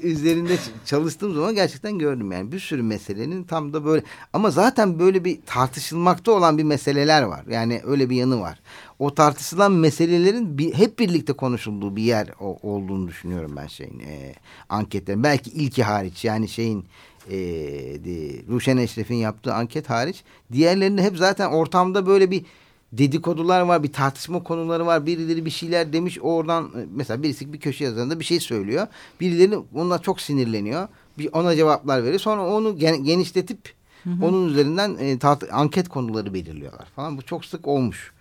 üzerinde 0.04 0.58
çalıştığım 0.86 1.34
zaman 1.34 1.56
gerçekten 1.56 2.00
gördüm 2.00 2.32
yani 2.32 2.52
bir 2.52 2.60
sürü 2.60 2.84
meselenin 2.84 3.44
tam 3.44 3.74
da 3.74 3.86
böyle 3.86 4.04
ama 4.34 4.52
zaten 4.52 5.00
böyle 5.00 5.26
bir 5.26 5.40
tartışılmakta 5.46 6.32
olan 6.32 6.58
bir 6.58 6.64
meseleler 6.64 7.24
var. 7.24 7.44
Yani 7.50 7.82
öyle 7.86 8.10
bir 8.10 8.16
yanı 8.16 8.42
var. 8.42 8.60
O 9.00 9.14
tartışılan 9.14 9.72
meselelerin 9.72 10.58
bir, 10.58 10.74
hep 10.74 11.00
birlikte 11.00 11.34
konuşulduğu 11.34 11.96
bir 11.96 12.04
yer 12.04 12.28
o, 12.40 12.58
olduğunu 12.64 13.08
düşünüyorum 13.08 13.54
ben 13.56 13.68
şeyin 13.68 14.00
e, 14.00 14.36
anketlerin. 14.70 15.24
Belki 15.24 15.50
ilki 15.50 15.84
hariç 15.84 16.26
yani 16.26 16.48
şeyin 16.48 16.86
e, 17.30 17.38
de, 18.06 18.48
Ruşen 18.50 18.78
Eşref'in 18.78 19.16
yaptığı 19.16 19.54
anket 19.54 19.90
hariç 19.90 20.24
diğerlerinde 20.52 21.04
hep 21.04 21.18
zaten 21.18 21.50
ortamda 21.50 22.08
böyle 22.08 22.32
bir 22.32 22.46
dedikodular 22.94 23.62
var, 23.62 23.84
bir 23.84 23.94
tartışma 23.94 24.44
konuları 24.44 24.86
var. 24.86 25.06
Birileri 25.06 25.46
bir 25.46 25.50
şeyler 25.50 25.94
demiş 25.94 26.20
oradan 26.22 26.66
e, 26.66 26.86
mesela 26.96 27.24
birisi 27.24 27.54
bir 27.54 27.60
köşe 27.60 27.84
yazarında 27.84 28.20
bir 28.20 28.26
şey 28.26 28.40
söylüyor. 28.40 28.88
Birileri 29.22 29.58
onunla 29.74 30.00
çok 30.00 30.22
sinirleniyor. 30.22 30.88
Bir 31.18 31.30
ona 31.34 31.56
cevaplar 31.56 32.04
veriyor. 32.04 32.20
Sonra 32.20 32.48
onu 32.48 32.78
genişletip 32.78 33.74
hı 34.04 34.10
hı. 34.10 34.26
onun 34.26 34.50
üzerinden 34.50 34.98
e, 35.00 35.20
anket 35.52 35.90
konuları 35.90 36.34
belirliyorlar 36.34 36.86
falan. 36.96 37.18
Bu 37.18 37.22
çok 37.22 37.46
sık 37.46 37.68
olmuş. 37.68 38.14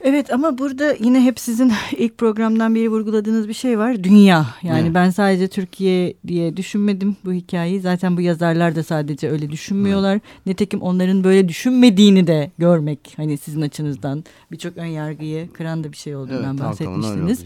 Evet 0.00 0.32
ama 0.32 0.58
burada 0.58 0.94
yine 1.00 1.24
hep 1.24 1.40
sizin 1.40 1.72
ilk 1.98 2.18
programdan 2.18 2.74
beri 2.74 2.90
vurguladığınız 2.90 3.48
bir 3.48 3.54
şey 3.54 3.78
var. 3.78 4.04
Dünya. 4.04 4.46
Yani 4.62 4.80
Evet. 4.80 4.94
ben 4.94 5.10
sadece 5.10 5.48
Türkiye 5.48 6.14
diye 6.26 6.56
düşünmedim 6.56 7.16
bu 7.24 7.32
hikayeyi. 7.32 7.80
Zaten 7.80 8.16
bu 8.16 8.20
yazarlar 8.20 8.76
da 8.76 8.82
sadece 8.82 9.30
öyle 9.30 9.50
düşünmüyorlar. 9.50 10.20
Nitekim 10.46 10.82
onların 10.82 11.24
böyle 11.24 11.48
düşünmediğini 11.48 12.26
de 12.26 12.50
görmek 12.58 13.14
hani 13.16 13.38
sizin 13.38 13.60
açınızdan 13.60 14.24
birçok 14.52 14.76
ön 14.76 14.86
yargıyı 14.86 15.52
kıran 15.52 15.84
da 15.84 15.92
bir 15.92 15.96
şey 15.96 16.16
olduğundan 16.16 16.56
Evet, 16.56 16.60
bahsetmiştiniz. 16.60 17.44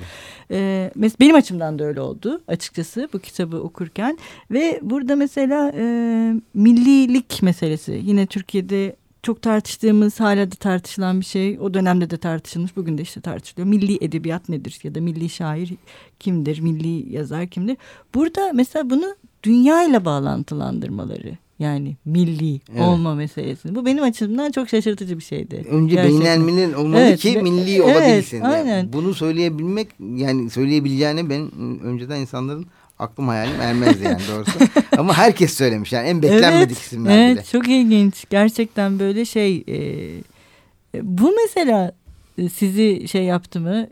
Ee, 0.51 0.91
benim 1.21 1.35
açımdan 1.37 1.79
da 1.79 1.85
öyle 1.85 2.01
oldu 2.01 2.41
açıkçası 2.49 3.09
bu 3.13 3.19
kitabı 3.19 3.57
okurken 3.57 4.19
ve 4.51 4.81
burada 4.83 5.17
mesela 5.17 5.73
e, 5.77 5.85
millilik 6.55 7.43
meselesi 7.43 8.01
yine 8.05 8.27
Türkiye'de 8.27 8.97
çok 9.23 9.43
tartıştığımız 9.43 10.21
hala 10.21 10.53
da 10.53 10.57
tartışılan 10.57 11.21
bir 11.21 11.25
şey 11.25 11.59
o 11.61 11.75
dönemde 11.75 12.11
de 12.11 12.17
tartışılmış 12.17 12.77
bugün 12.77 12.99
de 12.99 13.03
işte 13.03 13.21
tartışılıyor 13.21 13.69
milli 13.69 14.05
edebiyat 14.05 14.49
nedir 14.49 14.79
ya 14.83 14.95
da 14.95 15.01
milli 15.01 15.29
şair 15.29 15.71
kimdir 16.21 16.61
milli 16.61 17.13
yazar 17.13 17.47
kimdir 17.47 17.77
burada 18.15 18.53
mesela 18.53 18.91
bunu 18.91 19.17
dünya 19.43 19.85
ile 19.85 20.05
bağlantılandırmaları 20.05 21.39
yani 21.59 21.97
milli 22.05 22.61
Evet. 22.73 22.83
olma 22.83 23.15
meselesi 23.15 23.75
bu 23.75 23.87
benim 23.87 24.03
açımdan 24.03 24.51
çok 24.51 24.69
şaşırtıcı 24.69 25.19
bir 25.19 25.23
şeydi. 25.25 25.65
Önce 25.71 25.95
Gerçekten. 25.95 26.21
beynelmili 26.21 26.77
olmalı 26.77 27.01
Evet, 27.01 27.21
ki 27.21 27.39
milli 27.43 27.75
evet, 27.75 27.85
olabilsin. 27.85 28.37
Yani 28.37 28.47
aynen. 28.55 28.93
bunu 28.93 29.15
söyleyebilmek 29.15 29.89
yani 30.15 30.51
söyleyebileceğine 30.51 31.31
ben 31.31 31.51
önceden 31.83 32.21
insanların 32.21 32.67
aklım 33.01 33.29
hayalim 33.29 33.61
ermezdi 33.61 34.05
yani 34.05 34.23
doğrusu. 34.29 34.59
Ama 34.99 35.19
herkes 35.19 35.55
söylemiş 35.55 35.93
yani 35.93 36.09
en 36.09 36.23
beklenmedik 36.23 36.77
evet, 36.77 36.87
isimler 36.87 37.19
evet, 37.19 37.37
bile. 37.37 37.45
çok 37.45 37.69
ilginç. 37.69 38.25
Gerçekten 38.31 38.99
böyle 38.99 39.25
şey. 39.25 39.65
e, 39.69 41.03
bu 41.03 41.35
mesela 41.47 41.93
e, 42.39 42.49
sizi 42.49 43.09
şey 43.09 43.25
yaptı 43.25 43.61
mı? 43.61 43.87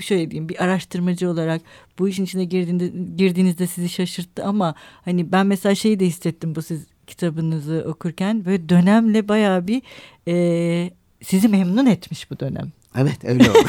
Şöyle 0.00 0.30
diyeyim 0.30 0.48
bir 0.48 0.64
araştırmacı 0.64 1.30
olarak 1.30 1.62
bu 1.98 2.08
işin 2.08 2.24
içine 2.24 2.44
girdiğinde, 2.44 2.92
girdiğinizde 3.16 3.66
sizi 3.66 3.88
şaşırttı 3.88 4.44
ama 4.44 4.74
hani 5.04 5.32
ben 5.32 5.46
mesela 5.46 5.74
şeyi 5.74 6.00
de 6.00 6.06
hissettim 6.06 6.54
bu 6.54 6.62
siz 6.62 6.86
kitabınızı 7.06 7.84
okurken 7.88 8.44
böyle 8.44 8.68
dönemle 8.68 9.28
bayağı 9.28 9.66
bir 9.66 9.82
e, 10.28 10.90
sizi 11.22 11.48
memnun 11.48 11.86
etmiş 11.86 12.30
bu 12.30 12.40
dönem. 12.40 12.72
Evet 12.96 13.24
öyle 13.24 13.50
oldu. 13.50 13.58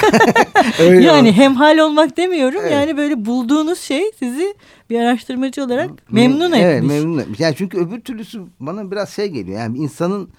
öyle 0.80 1.06
yani 1.06 1.30
oldu. 1.30 1.38
hemhal 1.38 1.78
olmak 1.78 2.18
demiyorum 2.18 2.60
Evet. 2.62 2.72
yani 2.72 2.98
böyle 2.98 3.26
bulduğunuz 3.26 3.80
şey 3.80 4.12
sizi 4.20 4.56
bir 4.90 5.00
araştırmacı 5.00 5.64
olarak 5.64 5.90
memnun 6.12 6.52
evet, 6.52 6.76
etmiş. 6.76 6.94
memnun 6.94 7.18
etmiş. 7.20 7.40
Yani 7.40 7.56
çünkü 7.58 7.78
öbür 7.78 8.02
türlüsü 8.02 8.42
bana 8.60 8.92
biraz 8.92 9.10
şey 9.10 9.28
geliyor. 9.28 9.60
Yani 9.60 9.78
insanın 9.78 10.30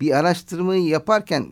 bir 0.00 0.18
araştırmayı 0.18 0.84
yaparken 0.84 1.46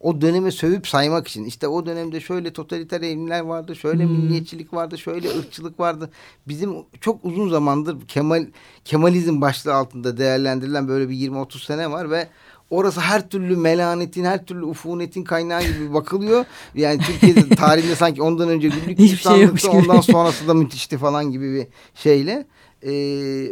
o 0.00 0.20
döneme 0.20 0.50
sövüp 0.50 0.88
saymak 0.88 1.28
için 1.28 1.44
işte 1.44 1.68
o 1.68 1.86
dönemde 1.86 2.20
şöyle 2.20 2.52
totaliter 2.52 3.00
eğilimler 3.00 3.40
vardı, 3.40 3.76
şöyle 3.76 4.04
Hmm. 4.04 4.12
milliyetçilik 4.12 4.72
vardı, 4.74 4.98
şöyle 4.98 5.28
ırkçılık 5.38 5.80
vardı. 5.80 6.10
Bizim 6.48 6.74
çok 7.00 7.24
uzun 7.24 7.48
zamandır 7.48 7.96
Kemal 8.08 8.46
Kemalizm 8.84 9.40
başlığı 9.40 9.74
altında 9.74 10.16
değerlendirilen 10.18 10.88
böyle 10.88 11.08
bir 11.08 11.14
20-30 11.14 11.64
sene 11.64 11.90
var 11.90 12.10
ve 12.10 12.28
orası 12.70 13.00
her 13.00 13.28
türlü 13.28 13.56
melanetin, 13.56 14.24
her 14.24 14.44
türlü 14.44 14.64
ufunetin 14.64 15.24
kaynağı 15.24 15.62
gibi 15.62 15.94
bakılıyor. 15.94 16.44
Yani 16.74 17.00
Türkiye'de 17.00 17.48
tarihinde 17.56 17.94
sanki 17.94 18.22
ondan 18.22 18.48
önce 18.48 18.68
güllük 18.68 18.98
şey 18.98 19.10
insanlıktı, 19.10 19.68
gibi. 19.68 19.76
ondan 19.76 20.00
sonrası 20.00 20.48
da 20.48 20.54
müthişti 20.54 20.98
falan 20.98 21.30
gibi 21.32 21.54
bir 21.54 21.66
şeyle. 21.94 22.46
Ee, 22.82 22.90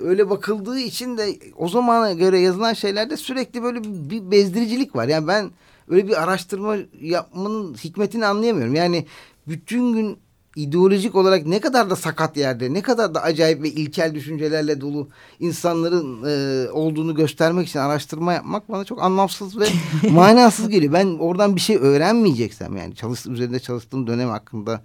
öyle 0.03 0.31
bakıldığı 0.31 0.79
için 0.79 1.19
de 1.19 1.37
o 1.57 1.69
zamana 1.69 2.13
göre 2.13 2.39
yazılan 2.39 2.73
şeylerde 2.73 3.17
sürekli 3.17 3.63
böyle 3.63 3.85
bir 3.85 4.31
bezdiricilik 4.31 4.97
var. 4.97 5.09
Yani 5.09 5.29
ben 5.29 5.51
öyle 5.89 6.09
bir 6.09 6.23
araştırma 6.23 6.77
yapmanın 7.01 7.75
hikmetini 7.75 8.27
anlayamıyorum. 8.27 8.75
Yani 8.75 9.07
bütün 9.49 9.93
gün 9.93 10.19
ideolojik 10.57 11.15
olarak 11.15 11.47
ne 11.47 11.61
kadar 11.61 11.91
da 11.91 11.97
sakat 11.97 12.37
yerde, 12.37 12.73
ne 12.73 12.83
kadar 12.83 13.15
da 13.15 13.23
acayip 13.23 13.63
ve 13.63 13.69
ilkel 13.69 14.15
düşüncelerle 14.15 14.81
dolu 14.81 15.09
insanların 15.41 16.25
e, 16.27 16.71
olduğunu 16.71 17.15
göstermek 17.15 17.69
için 17.69 17.79
araştırma 17.79 18.33
yapmak 18.33 18.69
bana 18.69 18.85
çok 18.85 19.03
anlamsız 19.03 19.59
ve 19.61 19.65
manasız 20.11 20.69
geliyor. 20.69 20.93
Ben 20.93 21.07
oradan 21.19 21.57
bir 21.57 21.61
şey 21.61 21.77
öğrenmeyeceksem 21.77 22.77
yani 22.77 22.95
çalış, 22.95 23.27
üzerinde 23.27 23.59
çalıştığım 23.59 24.07
dönem 24.07 24.29
hakkında 24.29 24.83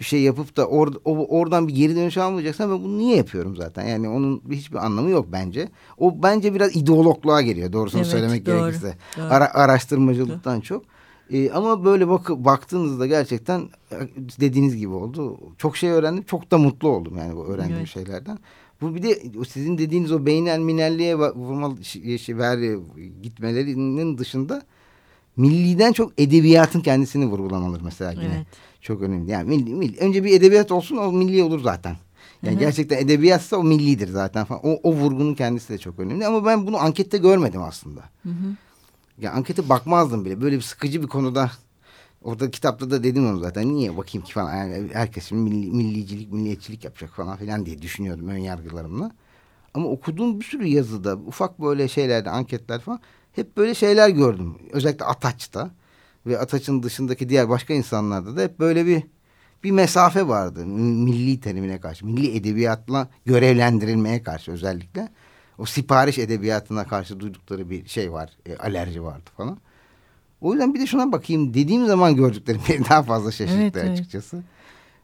bir 0.00 0.04
şey 0.04 0.20
yapıp 0.22 0.56
da 0.56 0.66
or, 0.66 0.88
o, 1.04 1.38
oradan 1.38 1.68
bir 1.68 1.74
geri 1.74 1.96
dönüş 1.96 2.18
almayacaksam 2.18 2.70
ben 2.70 2.84
bunu 2.84 2.98
niye 2.98 3.16
yapıyorum 3.16 3.56
zaten? 3.56 3.86
Yani 3.86 4.08
onun 4.08 4.40
bir- 4.50 4.56
hiçbir 4.56 4.76
anlamı 4.76 5.10
yok 5.10 5.26
bence. 5.32 5.68
O 5.98 6.22
bence 6.22 6.54
biraz 6.54 6.76
ideologluğa 6.76 7.42
geliyor 7.42 7.72
doğrusunu 7.72 8.00
Evet, 8.00 8.10
söylemek 8.10 8.46
doğru, 8.46 8.58
gerekirse. 8.58 8.96
doğru. 9.18 9.26
Ara, 9.30 9.54
araştırmacılıktan 9.54 10.60
çok. 10.60 10.82
Ee, 11.30 11.50
ama 11.50 11.84
böyle 11.84 12.08
bak 12.08 12.30
baktığınızda 12.30 13.06
gerçekten 13.06 13.60
e, 13.92 13.96
dediğiniz 14.40 14.76
gibi 14.76 14.92
oldu. 14.92 15.38
Çok 15.58 15.76
şey 15.76 15.90
öğrendim. 15.90 16.24
Çok 16.24 16.50
da 16.50 16.58
mutlu 16.58 16.88
oldum 16.88 17.18
yani 17.18 17.36
bu 17.36 17.44
öğrendiğim 17.44 17.78
Evet. 17.78 17.88
şeylerden. 17.88 18.38
Bu 18.80 18.94
bir 18.94 19.02
de 19.02 19.22
sizin 19.48 19.78
dediğiniz 19.78 20.12
o 20.12 20.26
beynel 20.26 20.58
minelliğe 20.58 21.18
vurmalı 21.18 21.84
şey, 22.18 22.38
ver, 22.38 22.78
gitmelerinin 23.22 24.18
dışında 24.18 24.62
milliden 25.36 25.92
çok 25.92 26.12
edebiyatın 26.18 26.80
kendisini 26.80 27.26
vurgulamalıdır 27.26 27.82
mesela 27.82 28.12
yine. 28.12 28.34
Evet. 28.36 28.46
Çok 28.80 29.02
önemli. 29.02 29.30
Yani 29.30 29.48
milli, 29.48 29.74
milli. 29.74 29.98
Önce 29.98 30.24
bir 30.24 30.32
edebiyat 30.32 30.72
olsun 30.72 30.96
o 30.96 31.12
milli 31.12 31.42
olur 31.42 31.60
zaten. 31.60 31.96
Yani 32.42 32.54
Hı 32.54 32.56
hı. 32.56 32.60
gerçekten 32.60 32.96
edebiyatsa 32.98 33.56
o 33.56 33.64
millidir 33.64 34.08
zaten 34.08 34.44
falan. 34.44 34.60
O, 34.64 34.80
o 34.82 34.92
vurgunun 34.92 35.34
kendisi 35.34 35.68
de 35.72 35.78
çok 35.78 35.98
önemli. 35.98 36.26
Ama 36.26 36.44
ben 36.44 36.66
bunu 36.66 36.76
ankette 36.76 37.18
görmedim 37.18 37.62
aslında. 37.62 38.00
Hı 38.22 38.28
hı. 38.28 38.56
Ya 39.18 39.32
ankete 39.32 39.68
bakmazdım 39.68 40.24
bile. 40.24 40.40
Böyle 40.40 40.56
bir 40.56 40.62
sıkıcı 40.62 41.02
bir 41.02 41.06
konuda 41.06 41.50
orada 42.22 42.50
kitapta 42.50 42.90
da 42.90 43.02
dedim 43.04 43.26
onu 43.30 43.38
zaten. 43.38 43.74
Niye 43.74 43.96
bakayım 43.96 44.24
ki 44.24 44.32
falan. 44.32 44.54
Yani 44.56 44.88
herkes 44.92 45.28
şimdi 45.28 45.50
milli, 45.50 45.70
millicilik, 45.70 46.32
milliyetçilik 46.32 46.84
yapacak 46.84 47.10
falan 47.10 47.36
filan 47.36 47.66
diye 47.66 47.82
düşünüyordum 47.82 48.28
ön 48.28 48.36
yargılarımla. 48.38 49.10
Ama 49.74 49.88
okuduğum 49.88 50.40
bir 50.40 50.44
sürü 50.44 50.66
yazıda 50.66 51.16
ufak 51.16 51.60
böyle 51.60 51.88
şeylerde 51.88 52.30
anketler 52.30 52.80
falan 52.80 53.00
hep 53.32 53.56
böyle 53.56 53.74
şeyler 53.74 54.08
gördüm. 54.08 54.54
Özellikle 54.72 55.04
Ataç'ta 55.04 55.70
ve 56.26 56.38
Ataç'ın 56.38 56.82
dışındaki 56.82 57.28
diğer 57.28 57.48
başka 57.48 57.74
insanlarda 57.74 58.36
da 58.36 58.42
hep 58.42 58.60
böyle 58.60 58.86
bir 58.86 59.02
bir 59.64 59.70
mesafe 59.70 60.28
vardı. 60.28 60.66
Milli 60.66 61.40
terimine 61.40 61.80
karşı, 61.80 62.06
milli 62.06 62.36
edebiyatla 62.36 63.08
görevlendirilmeye 63.26 64.22
karşı 64.22 64.52
özellikle. 64.52 65.08
O 65.58 65.64
sipariş 65.64 66.18
edebiyatına 66.18 66.84
karşı 66.84 67.20
duydukları 67.20 67.70
bir 67.70 67.88
şey 67.88 68.12
var, 68.12 68.30
e, 68.46 68.56
alerji 68.56 69.02
vardı 69.02 69.30
falan. 69.36 69.58
O 70.40 70.52
yüzden 70.52 70.74
bir 70.74 70.80
de 70.80 70.86
şuna 70.86 71.12
bakayım 71.12 71.54
dediğim 71.54 71.86
zaman 71.86 72.16
gördüklerim 72.16 72.60
beni 72.68 72.88
daha 72.88 73.02
fazla 73.02 73.32
şaşırttı 73.32 73.60
Evet, 73.62 73.76
evet. 73.76 73.90
açıkçası. 73.90 74.42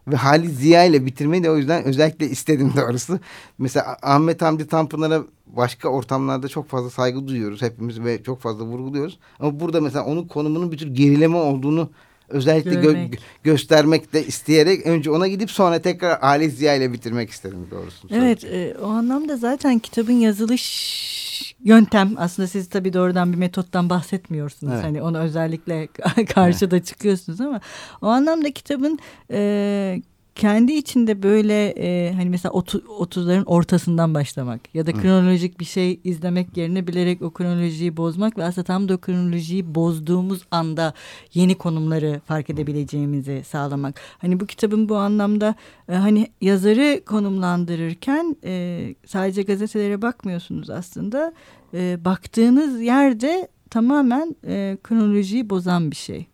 Ve 0.07 0.15
Halit 0.15 0.51
Ziya 0.51 0.83
ile 0.83 1.05
bitirmeyi 1.05 1.43
de 1.43 1.51
o 1.51 1.57
yüzden 1.57 1.83
özellikle 1.83 2.29
istedim 2.29 2.73
doğrusu. 2.77 3.19
Mesela 3.57 3.97
Ahmet 4.01 4.41
Hamdi 4.41 4.67
Tanpınar'a 4.67 5.23
başka 5.47 5.89
ortamlarda 5.89 6.47
çok 6.47 6.69
fazla 6.69 6.89
saygı 6.89 7.27
duyuyoruz 7.27 7.61
hepimiz 7.61 8.03
ve 8.03 8.23
çok 8.23 8.41
fazla 8.41 8.65
vurguluyoruz. 8.65 9.19
Ama 9.39 9.59
burada 9.59 9.81
mesela 9.81 10.05
onun 10.05 10.27
konumunun 10.27 10.71
bir 10.71 10.77
tür 10.77 10.87
gerileme 10.87 11.37
olduğunu 11.37 11.89
özellikle 12.29 12.73
gö- 12.73 13.17
göstermek 13.43 14.13
de 14.13 14.25
isteyerek 14.25 14.85
önce 14.85 15.11
ona 15.11 15.27
gidip 15.27 15.51
sonra 15.51 15.79
tekrar 15.79 16.19
Halit 16.19 16.53
Ziya 16.53 16.75
ile 16.75 16.93
bitirmek 16.93 17.29
istedim 17.29 17.67
doğrusu. 17.71 18.07
Evet 18.11 18.43
e, 18.43 18.75
o 18.81 18.87
anlamda 18.87 19.37
zaten 19.37 19.79
kitabın 19.79 20.13
yazılış 20.13 21.55
yöntem 21.63 22.13
aslında 22.17 22.47
siz 22.47 22.69
tabii 22.69 22.93
doğrudan 22.93 23.33
bir 23.33 23.37
metottan 23.37 23.89
bahsetmiyorsunuz. 23.89 24.73
Evet. 24.73 24.83
Hani 24.83 25.01
ona 25.01 25.19
özellikle 25.19 25.87
karşıda 26.33 26.83
çıkıyorsunuz 26.83 27.41
ama 27.41 27.61
o 28.01 28.07
anlamda 28.07 28.51
kitabın 28.51 28.99
e, 29.31 30.01
kendi 30.39 30.73
içinde 30.73 31.23
böyle 31.23 31.69
e, 31.69 32.13
hani 32.13 32.29
mesela 32.29 32.53
otu- 32.53 32.83
30'ların 32.85 33.45
ortasından 33.45 34.13
başlamak 34.13 34.75
ya 34.75 34.85
da 34.85 34.91
kronolojik 34.91 35.59
bir 35.59 35.65
şey 35.65 35.99
izlemek 36.03 36.57
yerine 36.57 36.87
bilerek 36.87 37.21
o 37.21 37.31
kronolojiyi 37.31 37.97
bozmak 37.97 38.37
ve 38.37 38.43
aslında 38.43 38.65
tam 38.65 38.89
da 38.89 38.93
o 38.93 38.97
kronolojiyi 38.97 39.75
bozduğumuz 39.75 40.41
anda 40.51 40.93
yeni 41.33 41.55
konumları 41.55 42.21
fark 42.25 42.49
edebileceğimizi 42.49 43.43
sağlamak. 43.47 44.01
Hani 44.17 44.39
bu 44.39 44.45
kitabın 44.45 44.89
bu 44.89 44.97
anlamda 44.97 45.55
e, 45.89 45.93
hani 45.93 46.27
yazarı 46.41 47.05
konumlandırırken 47.05 48.35
e, 48.43 48.95
sadece 49.05 49.41
gazetelere 49.41 50.01
bakmıyorsunuz 50.01 50.69
aslında. 50.69 51.33
E, 51.73 52.05
baktığınız 52.05 52.81
yerde 52.81 53.47
tamamen 53.69 54.35
e, 54.47 54.77
kronolojiyi 54.83 55.49
bozan 55.49 55.91
bir 55.91 55.95
şey. 55.95 56.27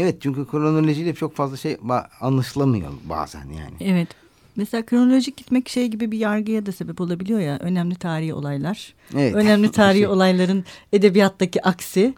Evet 0.00 0.16
çünkü 0.22 0.46
kronolojiyle 0.46 1.14
çok 1.14 1.36
fazla 1.36 1.56
şey 1.56 1.76
anlaşılamıyor 2.20 2.88
bazen 3.08 3.44
yani. 3.48 3.76
Evet. 3.80 4.08
Mesela 4.56 4.86
kronolojik 4.86 5.36
gitmek 5.36 5.68
şey 5.68 5.88
gibi 5.88 6.10
bir 6.10 6.18
yargıya 6.18 6.66
da 6.66 6.72
sebep 6.72 7.00
olabiliyor 7.00 7.40
ya. 7.40 7.58
Önemli 7.58 7.94
tarihi 7.94 8.34
olaylar. 8.34 8.94
Evet. 9.14 9.34
Önemli 9.34 9.70
tarihi 9.72 9.98
Şey- 9.98 10.06
olayların 10.08 10.64
edebiyattaki 10.92 11.62
aksi. 11.62 12.14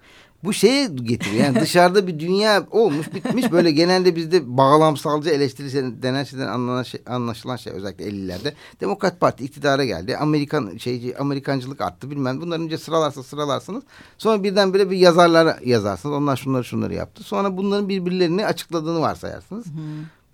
Bu 0.46 0.52
şeye 0.52 0.86
getiriyor. 0.86 1.44
Yani 1.44 1.60
dışarıda 1.60 2.06
bir 2.06 2.18
dünya 2.18 2.66
olmuş 2.70 3.14
bitmiş 3.14 3.52
böyle 3.52 3.70
genelde 3.70 4.16
bizde 4.16 4.56
bağlamsalcı 4.56 5.30
eleştiri 5.30 6.02
denen 6.02 6.24
şeyden 6.24 6.82
şey, 6.82 7.00
anlaşılan 7.06 7.56
şey 7.56 7.72
özellikle 7.72 8.04
50'lerde. 8.04 8.52
Demokrat 8.80 9.20
Parti 9.20 9.44
iktidara 9.44 9.84
geldi. 9.84 10.16
Amerikan 10.16 10.76
şeyci 10.76 11.18
Amerikancılık 11.18 11.80
arttı 11.80 12.10
bilmem. 12.10 12.40
Bunları 12.40 12.62
önce 12.62 12.78
sıralarsa 12.78 13.22
sıralarsınız. 13.22 13.84
Sonra 14.18 14.42
birdenbire 14.42 14.90
bir 14.90 14.96
yazarlara 14.96 15.58
yazarsınız. 15.64 16.14
Onlar 16.14 16.36
şunları 16.36 16.64
şunları 16.64 16.94
yaptı. 16.94 17.22
Sonra 17.22 17.56
bunların 17.56 17.88
birbirlerini 17.88 18.46
açıkladığını 18.46 19.00
varsayarsınız. 19.00 19.66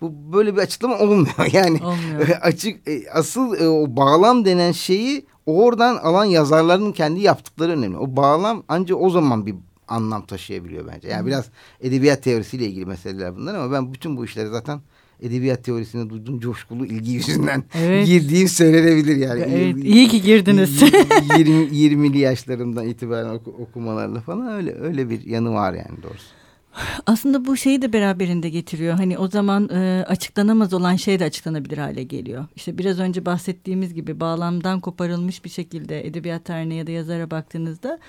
Bu 0.01 0.33
böyle 0.33 0.55
bir 0.55 0.61
açıklama 0.61 0.99
olmuyor. 0.99 1.27
Yani 1.53 1.79
Olmuyor. 1.83 2.29
açık 2.41 2.87
e, 2.87 3.09
asıl 3.13 3.61
e, 3.61 3.67
o 3.69 3.95
bağlam 3.95 4.45
denen 4.45 4.71
şeyi 4.71 5.25
oradan 5.45 5.97
alan 5.97 6.25
yazarların 6.25 6.91
kendi 6.91 7.19
yaptıkları 7.19 7.71
önemli. 7.71 7.97
O 7.97 8.15
bağlam 8.15 8.63
ancak 8.67 9.01
o 9.01 9.09
zaman 9.09 9.45
bir 9.45 9.55
anlam 9.87 10.25
taşıyabiliyor 10.25 10.87
bence. 10.87 11.07
Yani 11.07 11.27
biraz 11.27 11.49
edebiyat 11.81 12.23
teorisiyle 12.23 12.65
ilgili 12.65 12.85
meseleler 12.85 13.35
bunlar 13.35 13.55
ama 13.55 13.71
ben 13.71 13.93
bütün 13.93 14.17
bu 14.17 14.25
işleri 14.25 14.47
zaten 14.49 14.81
edebiyat 15.21 15.63
teorisine 15.63 16.09
duyduğum 16.09 16.39
coşkulu 16.39 16.85
ilgi 16.85 17.11
yüzünden 17.11 17.63
Evet. 17.75 18.07
girdiğim 18.07 18.47
söylenebilir 18.47 19.15
yani. 19.15 19.41
Evet, 19.41 19.75
iyi 19.83 20.07
ki 20.07 20.21
girdiniz. 20.21 20.81
20 21.37 21.51
20'li 21.65 22.17
yaşlarımdan 22.17 22.87
itibaren 22.87 23.29
oku- 23.29 23.55
okumalarla 23.61 24.21
falan 24.21 24.53
öyle 24.53 24.75
öyle 24.81 25.09
bir 25.09 25.25
yanı 25.25 25.53
var 25.53 25.73
yani 25.73 26.03
doğrusu. 26.03 26.25
Aslında 27.05 27.45
bu 27.45 27.57
şeyi 27.57 27.81
de 27.81 27.93
beraberinde 27.93 28.49
getiriyor. 28.49 28.93
Hani 28.93 29.17
o 29.17 29.27
zaman 29.27 29.69
e, 29.69 30.05
açıklanamaz 30.07 30.73
olan 30.73 30.95
şey 30.95 31.19
de 31.19 31.23
açıklanabilir 31.25 31.77
hale 31.77 32.03
geliyor. 32.03 32.45
İşte 32.55 32.77
biraz 32.77 32.99
önce 32.99 33.25
bahsettiğimiz 33.25 33.93
gibi 33.93 34.19
bağlamdan 34.19 34.79
koparılmış 34.79 35.45
bir 35.45 35.49
şekilde 35.49 36.07
edebiyat 36.07 36.45
tarihine 36.45 36.75
ya 36.75 36.87
da 36.87 36.91
yazara 36.91 37.31
baktığınızda 37.31 37.99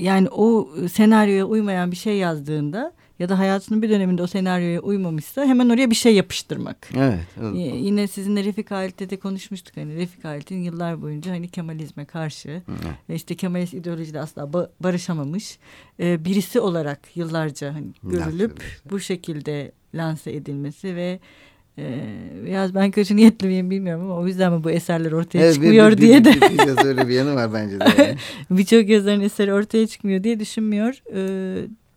yani 0.00 0.28
o 0.28 0.68
senaryoya 0.92 1.44
uymayan 1.44 1.90
bir 1.90 1.96
şey 1.96 2.16
yazdığında 2.16 2.92
ya 3.18 3.28
da 3.28 3.38
hayatının 3.38 3.82
bir 3.82 3.90
döneminde 3.90 4.22
o 4.22 4.26
senaryoya 4.26 4.80
uymamışsa 4.80 5.44
hemen 5.44 5.68
oraya 5.68 5.90
bir 5.90 5.94
şey 5.94 6.14
yapıştırmak. 6.14 6.88
Evet. 6.96 7.20
Y- 7.54 7.76
Yine 7.76 8.06
sizinle 8.08 8.44
Refik 8.44 8.70
Halit'te 8.70 9.10
de 9.10 9.16
konuşmuştuk 9.16 9.76
hani 9.76 9.96
Refik 9.96 10.24
Halit'in 10.24 10.62
yıllar 10.62 11.02
boyunca 11.02 11.30
hani 11.32 11.48
Kemalizme 11.48 12.04
karşı 12.04 12.62
ve 13.08 13.14
işte 13.14 13.34
Kemalist 13.34 13.74
ideolojide 13.74 14.20
asla 14.20 14.42
ba- 14.42 14.68
barışamamış 14.80 15.58
e, 16.00 16.24
birisi 16.24 16.60
olarak 16.60 17.00
yıllarca 17.16 17.74
hani 17.74 17.86
görülüp 18.02 18.62
bu 18.90 19.00
şekilde 19.00 19.72
lanse 19.94 20.32
edilmesi 20.32 20.96
ve 20.96 21.20
e, 21.78 22.04
biraz 22.46 22.74
ben 22.74 22.90
kötü 22.90 23.16
niyetli 23.16 23.46
miyim 23.48 23.70
bilmiyorum 23.70 24.04
ama 24.04 24.16
o 24.20 24.26
yüzden 24.26 24.52
mi 24.52 24.64
bu 24.64 24.70
eserler 24.70 25.12
ortaya 25.12 25.38
Evet, 25.38 25.48
bir- 25.50 25.54
çıkmıyor 25.54 25.90
bir- 25.92 25.98
diye 25.98 26.18
bir- 26.20 26.24
de 26.24 26.32
bir- 26.32 26.58
biraz 26.58 26.84
öyle 26.84 27.08
bir 27.08 27.14
yanı 27.14 27.34
var 27.34 27.52
bence 27.54 27.80
de. 27.80 27.84
yani. 27.98 28.16
birçok 28.50 28.88
yazarın 28.88 29.20
eseri 29.20 29.52
ortaya 29.52 29.86
çıkmıyor 29.86 30.24
diye 30.24 30.40
düşünmüyor 30.40 30.94
e, 31.14 31.18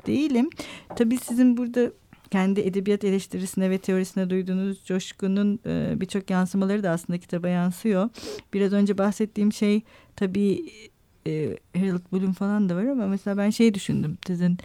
değilim. 0.07 0.49
Tabii 0.95 1.17
sizin 1.17 1.57
burada 1.57 1.91
kendi 2.31 2.59
edebiyat 2.61 3.03
eleştirisine 3.03 3.69
ve 3.69 3.77
teorisine 3.77 4.29
duyduğunuz 4.29 4.85
coşkunun 4.85 5.59
e, 5.65 5.93
birçok 6.01 6.29
yansımaları 6.29 6.83
da 6.83 6.89
aslında 6.91 7.19
kitaba 7.19 7.47
yansıyor. 7.49 8.09
Biraz 8.53 8.73
önce 8.73 8.97
bahsettiğim 8.97 9.53
şey 9.53 9.81
tabii 10.15 10.65
e, 11.27 11.57
Harold 11.77 12.01
Bloom 12.13 12.33
falan 12.33 12.69
da 12.69 12.75
var 12.75 12.83
ama 12.85 13.07
mesela 13.07 13.37
ben 13.37 13.49
şey 13.49 13.73
düşündüm. 13.73 14.17
Sizin 14.27 14.57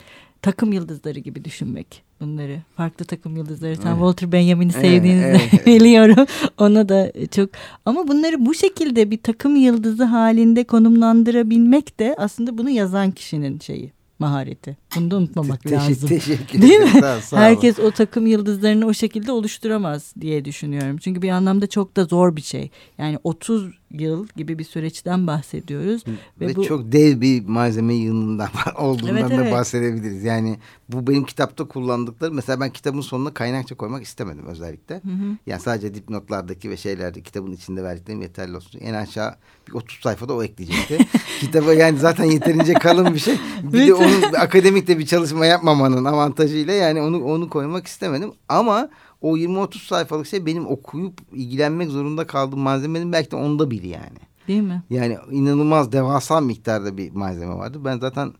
takım 0.42 0.72
yıldızları 0.72 1.18
gibi 1.18 1.44
düşünmek 1.44 2.02
bunları. 2.24 2.58
Farklı 2.76 3.04
takım 3.04 3.36
yıldızları. 3.36 3.76
Tam 3.76 3.86
Evet. 3.86 3.98
Walter 3.98 4.32
Benjamin'i 4.32 4.72
sevdiğinizi 4.72 5.24
evet, 5.26 5.40
evet. 5.52 5.66
biliyorum. 5.66 6.26
Ona 6.58 6.88
da 6.88 7.12
çok 7.30 7.50
ama 7.86 8.08
bunları 8.08 8.46
bu 8.46 8.54
şekilde 8.54 9.10
bir 9.10 9.18
takım 9.22 9.56
yıldızı 9.56 10.04
halinde 10.04 10.64
konumlandırabilmek 10.64 12.00
de 12.00 12.14
aslında 12.18 12.58
bunu 12.58 12.70
yazan 12.70 13.10
kişinin 13.10 13.58
şeyi 13.58 13.92
mahareti. 14.24 14.76
Bunu 14.96 15.10
da 15.10 15.16
unutmamak 15.16 15.66
lazım. 15.66 16.08
Teşekkür 16.08 16.62
Değil 16.62 16.78
mi? 16.80 16.90
Olun. 16.94 17.36
Herkes 17.36 17.78
o 17.78 17.90
takım 17.90 18.26
yıldızlarını 18.26 18.86
o 18.86 18.94
şekilde 18.94 19.32
oluşturamaz 19.32 20.14
diye 20.20 20.44
düşünüyorum. 20.44 20.96
Çünkü 20.98 21.22
bir 21.22 21.28
anlamda 21.30 21.66
çok 21.66 21.96
da 21.96 22.04
zor 22.04 22.36
bir 22.36 22.42
şey. 22.42 22.70
Yani 22.98 23.18
30 23.24 23.70
yıl 23.90 24.26
gibi 24.36 24.58
bir 24.58 24.64
süreçten 24.64 25.26
bahsediyoruz. 25.26 26.02
Ve, 26.40 26.46
Ve 26.48 26.56
bu- 26.56 26.64
çok 26.64 26.92
dev 26.92 27.20
bir 27.20 27.44
malzeme 27.46 27.94
yığınından 27.94 28.48
olduğundan 28.78 29.16
Evet, 29.16 29.30
da 29.30 29.34
evet. 29.34 29.52
bahsedebiliriz. 29.52 30.24
Yani 30.24 30.56
bu 30.88 31.06
benim 31.06 31.24
kitapta 31.24 31.64
kullandıkları 31.68 32.32
mesela 32.32 32.60
ben 32.60 32.70
kitabın 32.70 33.00
sonuna 33.00 33.34
kaynakça 33.34 33.74
koymak 33.74 34.02
istemedim 34.02 34.46
özellikle. 34.46 35.00
Yani 35.46 35.60
sadece 35.60 35.94
dipnotlardaki 35.94 36.70
ve 36.70 36.76
şeylerde 36.76 37.20
kitabın 37.22 37.52
içinde 37.52 37.82
verdiklerim 37.82 38.22
yeterli 38.22 38.56
olsun. 38.56 38.80
En 38.80 38.94
aşağı 38.94 39.34
bir 39.68 39.72
30 39.72 40.00
sayfada 40.00 40.32
o 40.34 40.42
ekleyecekti. 40.42 40.98
Kitaba 41.40 41.72
yani 41.74 41.98
zaten 41.98 42.24
yeterince 42.24 42.72
kalın 42.74 43.14
bir 43.14 43.18
şey. 43.18 43.34
Bir 43.62 43.86
de 43.86 43.94
onun 44.14 44.32
akademik 44.32 44.88
de 44.88 44.98
bir 44.98 45.06
çalışma 45.06 45.46
yapmamanın 45.46 46.04
avantajıyla 46.04 46.72
yani 46.72 47.00
onu 47.00 47.24
onu 47.24 47.48
koymak 47.48 47.86
istemedim. 47.86 48.32
Ama 48.48 48.88
o 49.20 49.36
20-30 49.36 49.86
sayfalık 49.86 50.26
şey 50.26 50.46
benim 50.46 50.66
okuyup 50.66 51.20
ilgilenmek 51.32 51.90
zorunda 51.90 52.26
kaldığım 52.26 52.60
malzemenin 52.60 53.12
belki 53.12 53.30
de 53.30 53.36
onda 53.36 53.70
biri 53.70 53.88
yani. 53.88 54.18
Değil 54.48 54.62
mi? 54.62 54.82
Yani 54.90 55.18
inanılmaz 55.30 55.92
devasa 55.92 56.40
miktarda 56.40 56.96
bir 56.96 57.12
malzeme 57.12 57.54
vardı. 57.54 57.78
Ben 57.84 57.98
zaten 57.98 58.32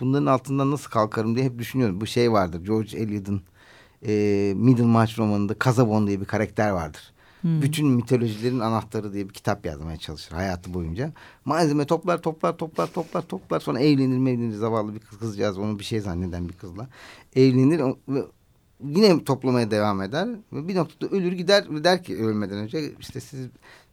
bunların 0.00 0.26
altından 0.26 0.70
nasıl 0.70 0.90
kalkarım 0.90 1.34
diye 1.36 1.44
hep 1.44 1.58
düşünüyorum. 1.58 2.00
Bu 2.00 2.06
şey 2.06 2.32
vardır 2.32 2.64
George 2.64 2.98
Eliot'un 2.98 3.42
e, 4.06 4.12
Middlemarch 4.56 5.18
romanında 5.18 5.54
Kazabon 5.54 6.06
diye 6.06 6.20
bir 6.20 6.24
karakter 6.24 6.70
vardır. 6.70 7.12
Hmm. 7.40 7.62
Bütün 7.62 7.88
mitolojilerin 7.88 8.60
anahtarı 8.60 9.12
diye 9.12 9.28
bir 9.28 9.34
kitap 9.34 9.66
yazmaya 9.66 9.96
çalışır 9.96 10.32
hayatı 10.32 10.74
boyunca. 10.74 11.12
Malzeme 11.44 11.86
toplar 11.86 12.22
toplar 12.22 12.56
toplar 12.56 12.86
toplar 12.86 13.22
toplar 13.22 13.60
sonra 13.60 13.80
evlenir 13.80 14.18
mevlenir 14.18 14.54
zavallı 14.54 14.94
bir 14.94 15.00
kız 15.00 15.18
kızcağız 15.18 15.58
onu 15.58 15.78
bir 15.78 15.84
şey 15.84 16.00
zanneden 16.00 16.48
bir 16.48 16.54
kızla. 16.54 16.88
Evlenir 17.36 17.80
ve 18.08 18.24
yine 18.84 19.24
toplamaya 19.24 19.70
devam 19.70 20.02
eder. 20.02 20.28
Ve 20.52 20.68
bir 20.68 20.74
noktada 20.74 21.16
ölür 21.16 21.32
gider 21.32 21.66
ve 21.70 21.84
der 21.84 22.02
ki 22.02 22.16
ölmeden 22.16 22.58
önce 22.58 22.92
işte 23.00 23.20
siz 23.20 23.46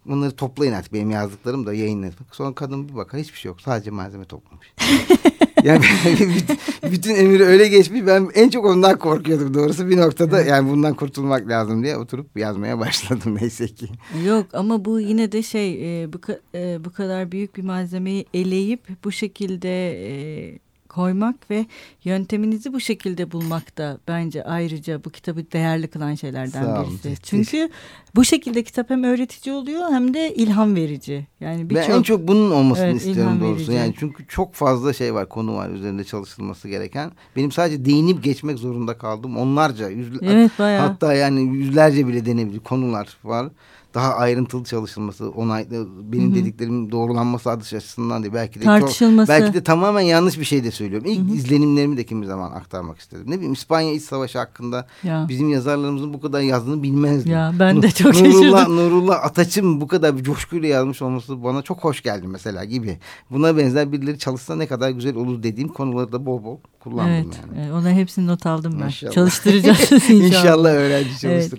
bunları 0.06 0.36
toplayın 0.36 0.74
artık 0.74 0.94
benim 0.94 1.12
yazdıklarım 1.12 1.66
da 1.66 1.74
yayınlayın. 1.74 2.16
Sonra 2.32 2.56
kadın 2.56 2.90
bir 2.90 2.96
bakar 2.96 3.22
hiçbir 3.22 3.40
şey 3.40 3.50
yok 3.50 3.62
sadece 3.62 3.92
malzeme 3.92 4.26
toplamış. 4.26 4.74
yani 5.66 5.82
bütün, 6.12 6.58
bütün 6.92 7.16
emir 7.16 7.40
öyle 7.40 7.68
geçmiş 7.68 8.06
ben 8.08 8.30
en 8.34 8.50
çok 8.50 8.66
ondan 8.66 9.00
korkuyordum 9.00 9.54
doğrusu 9.54 9.90
bir 9.90 9.98
noktada 9.98 10.42
yani 10.42 10.70
bundan 10.70 10.94
kurtulmak 10.94 11.48
lazım 11.48 11.84
diye 11.84 11.98
oturup 11.98 12.38
yazmaya 12.38 12.80
başladım 12.80 13.38
neyse 13.42 13.68
ki. 13.68 13.88
Yok 14.26 14.46
ama 14.54 14.86
bu 14.86 15.00
yine 15.00 15.32
de 15.32 15.44
şey 15.44 16.04
e, 16.04 16.14
bu, 16.14 16.18
e, 16.56 16.86
bu 16.86 16.94
kadar 16.94 17.32
büyük 17.32 17.58
bir 17.58 17.64
malzemeyi 17.64 18.26
eleyip 18.34 18.82
bu 19.04 19.12
şekilde 19.12 19.92
e, 20.08 20.60
koymak 20.96 21.50
ve 21.52 21.66
yönteminizi 22.04 22.74
bu 22.74 22.80
şekilde 22.80 23.32
bulmak 23.32 23.78
da 23.78 23.98
bence 24.08 24.44
ayrıca 24.44 25.04
bu 25.04 25.10
kitabı 25.10 25.52
değerli 25.52 25.88
kılan 25.88 26.16
şeylerden 26.16 26.84
birisi. 26.84 27.16
Çünkü 27.24 27.70
bu 28.16 28.26
şekilde 28.26 28.64
kitap 28.64 28.90
hem 28.90 29.04
öğretici 29.04 29.56
oluyor 29.56 29.92
hem 29.92 30.14
de 30.14 30.36
ilham 30.36 30.76
verici. 30.76 31.28
Yani 31.40 31.70
Ben 31.70 31.76
en 31.76 31.82
birçok 31.82 32.06
çok 32.06 32.28
bunun 32.28 32.52
olmasını 32.52 32.86
Evet, 32.86 32.96
istiyorum 32.96 33.40
doğrusu. 33.42 33.60
verici. 33.60 33.72
Yani 33.74 33.94
çünkü 34.00 34.28
çok 34.28 34.54
fazla 34.54 34.94
şey 34.94 35.14
var, 35.14 35.30
konu 35.30 35.56
var 35.56 35.70
üzerinde 35.70 36.04
çalışılması 36.04 36.68
gereken. 36.70 37.12
Benim 37.36 37.52
sadece 37.52 37.86
değinip 37.86 38.24
geçmek 38.24 38.58
zorunda 38.60 38.98
kaldım. 38.98 39.38
Onlarca, 39.38 39.90
yüz, 39.90 40.08
Evet, 40.22 40.52
bayağı. 40.60 40.88
hatta 40.88 41.14
yani 41.14 41.42
yüzlerce 41.42 42.08
bile 42.08 42.26
denebilir 42.26 42.60
konular 42.60 43.18
var. 43.24 43.48
Daha 43.96 44.14
ayrıntılı 44.14 44.64
çalışılması, 44.64 45.30
onay, 45.30 45.68
benim 45.72 46.28
Hı 46.28 46.32
hı. 46.32 46.36
dediklerimin 46.36 46.92
doğrulanması 46.92 47.50
adı 47.50 47.64
açısından 47.76 48.24
değil. 48.24 48.34
Belki 48.34 48.60
de 48.62 48.64
Tartışılması. 48.64 49.32
Çok, 49.32 49.42
belki 49.42 49.54
de 49.54 49.64
tamamen 49.64 50.02
yanlış 50.02 50.40
bir 50.40 50.46
şey 50.46 50.64
de 50.64 50.72
söylüyorum. 50.72 51.08
İlk 51.08 51.36
izlenimlerimi 51.36 51.98
de 51.98 52.04
kimi 52.04 52.26
zaman 52.26 52.52
aktarmak 52.52 53.00
istedim. 53.00 53.26
Ne 53.28 53.36
bileyim 53.36 53.54
İspanya 53.54 53.92
İç 53.94 54.04
Savaşı 54.04 54.40
hakkında 54.40 54.88
Ya. 55.04 55.26
bizim 55.30 55.50
yazarlarımızın 55.50 56.14
bu 56.14 56.22
kadar 56.22 56.42
yazdığını 56.42 56.84
bilmezdim. 56.84 57.32
Ya, 57.32 57.54
ben 57.60 57.82
de 57.82 57.92
çok 57.92 58.14
Nurullah, 58.16 58.60
şaşırdım. 58.60 58.78
Nurullah 58.78 59.24
Ataç'ın 59.24 59.82
bu 59.82 59.88
kadar 59.88 60.18
bir 60.18 60.24
coşkuyla 60.24 60.70
yazmış 60.70 61.02
olması 61.02 61.44
bana 61.44 61.62
çok 61.62 61.84
hoş 61.84 62.02
geldi 62.04 62.28
mesela 62.28 62.66
gibi. 62.66 62.98
Buna 63.32 63.58
benzer 63.58 63.92
birileri 63.92 64.20
çalışsa 64.20 64.56
ne 64.56 64.68
kadar 64.68 64.90
güzel 64.90 65.16
olur 65.16 65.44
dediğim 65.44 65.70
konuları 65.70 66.12
da 66.12 66.26
bol 66.26 66.44
bol 66.44 66.58
kullandım 66.80 67.14
Evet, 67.14 67.26
yani. 67.26 67.60
evet, 67.62 67.72
ona 67.74 67.92
hepsini 67.92 68.28
not 68.28 68.46
aldım 68.46 68.78
ben. 68.82 68.86
İnşallah. 68.86 69.12
Çalıştıracağız 69.12 69.92
inşallah. 69.92 70.26
İnşallah 70.26 70.70
öğrenci 70.70 71.28
Evet. 71.28 71.52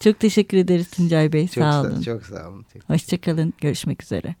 Çok 0.00 0.20
teşekkür 0.20 0.56
ederiz 0.58 0.90
Tuncay 0.90 1.32
Bey. 1.32 1.48
Çok 1.48 1.64
sağ 1.64 1.72
sağ, 1.72 1.80
olun. 1.80 2.02
çok 2.02 2.22
sağ 2.26 2.48
olun. 2.48 2.66
Hoşçakalın. 2.86 3.54
Görüşmek 3.60 4.02
üzere. 4.02 4.34